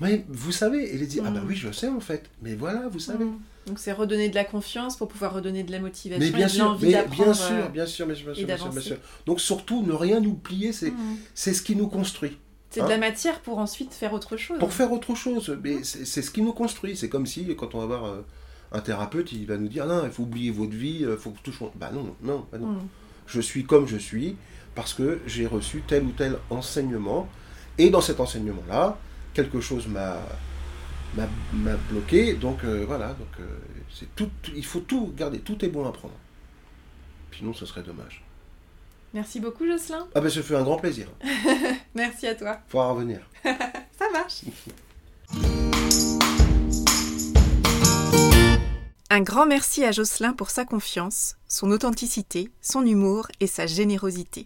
[0.00, 1.46] Mais vous savez, et les dit, ah bah Mhm.
[1.48, 3.24] oui, je sais en fait, mais voilà, vous savez.
[3.24, 3.38] Mhm.
[3.66, 6.50] Donc c'est redonner de la confiance pour pouvoir redonner de la motivation Mais bien et
[6.50, 7.24] de sûr, l'envie mais d'apprendre.
[7.24, 8.88] bien sûr, euh, bien sûr, bien sûr, bien sûr, bien sûr, bien d'avancer.
[8.88, 8.96] sûr.
[9.24, 11.16] Donc surtout, ne rien oublier, c'est mhm.
[11.34, 12.36] c'est ce qui nous construit.
[12.70, 14.58] C'est de la matière pour ensuite faire autre chose.
[14.58, 16.94] Pour faire autre chose, mais c'est ce qui nous construit.
[16.94, 18.20] C'est comme si, quand on va voir euh,
[18.72, 21.30] un thérapeute, il va nous dire, ah non, il faut oublier votre vie, il faut
[21.30, 21.70] que tout change.
[21.76, 22.76] Bah non, non, bah non.
[23.26, 24.36] Je suis comme je suis
[24.74, 27.28] parce que j'ai reçu tel ou tel enseignement.
[27.78, 28.98] Et dans cet enseignement-là,
[29.36, 30.16] quelque chose m'a
[31.14, 32.34] m'a m'a bloqué.
[32.34, 33.46] Donc euh, voilà, donc euh,
[33.92, 34.30] c'est tout.
[34.54, 35.38] Il faut tout garder.
[35.40, 36.14] Tout est bon à prendre.
[37.36, 38.24] Sinon, ce serait dommage.
[39.12, 40.08] Merci beaucoup Jocelyn.
[40.14, 41.08] Ah ben, ça fait un grand plaisir.
[41.94, 42.60] Merci à toi.
[42.68, 43.20] Faut revenir.
[43.44, 44.42] Ça marche.
[49.08, 54.44] Un grand merci à Jocelyn pour sa confiance, son authenticité, son humour et sa générosité.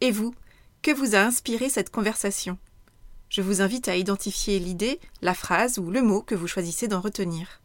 [0.00, 0.32] Et vous,
[0.80, 2.56] que vous a inspiré cette conversation?
[3.32, 7.00] Je vous invite à identifier l'idée, la phrase ou le mot que vous choisissez d'en
[7.00, 7.62] retenir.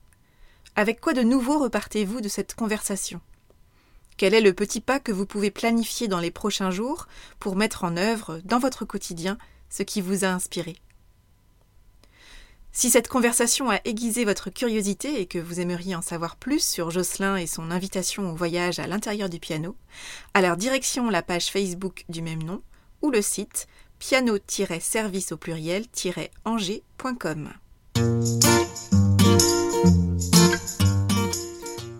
[0.77, 3.19] Avec quoi de nouveau repartez-vous de cette conversation?
[4.15, 7.83] Quel est le petit pas que vous pouvez planifier dans les prochains jours pour mettre
[7.83, 9.37] en œuvre dans votre quotidien
[9.69, 10.77] ce qui vous a inspiré?
[12.71, 16.91] Si cette conversation a aiguisé votre curiosité et que vous aimeriez en savoir plus sur
[16.91, 19.75] Jocelyn et son invitation au voyage à l'intérieur du piano,
[20.33, 22.61] alors direction la page Facebook du même nom
[23.01, 23.67] ou le site
[23.99, 27.49] piano-service au pluriel-angers.com.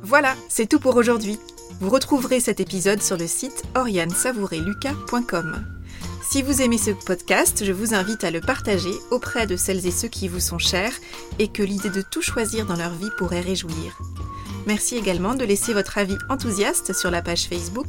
[0.04, 1.38] Voilà, c'est tout pour aujourd'hui.
[1.82, 5.66] Vous retrouverez cet épisode sur le site oriansavoureluca.com.
[6.30, 9.92] Si vous aimez ce podcast, je vous invite à le partager auprès de celles et
[9.92, 10.94] ceux qui vous sont chers
[11.40, 13.98] et que l'idée de tout choisir dans leur vie pourrait réjouir.
[14.66, 17.88] Merci également de laisser votre avis enthousiaste sur la page Facebook,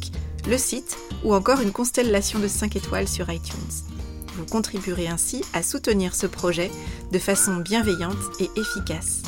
[0.48, 3.87] le site ou encore une constellation de 5 étoiles sur iTunes.
[4.38, 6.70] Vous contribuerez ainsi à soutenir ce projet
[7.10, 9.22] de façon bienveillante et efficace.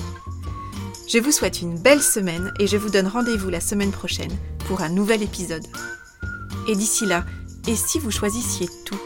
[1.13, 4.31] Je vous souhaite une belle semaine et je vous donne rendez-vous la semaine prochaine
[4.69, 5.67] pour un nouvel épisode.
[6.69, 7.27] Et d'ici là,
[7.67, 9.01] et si vous choisissiez tout?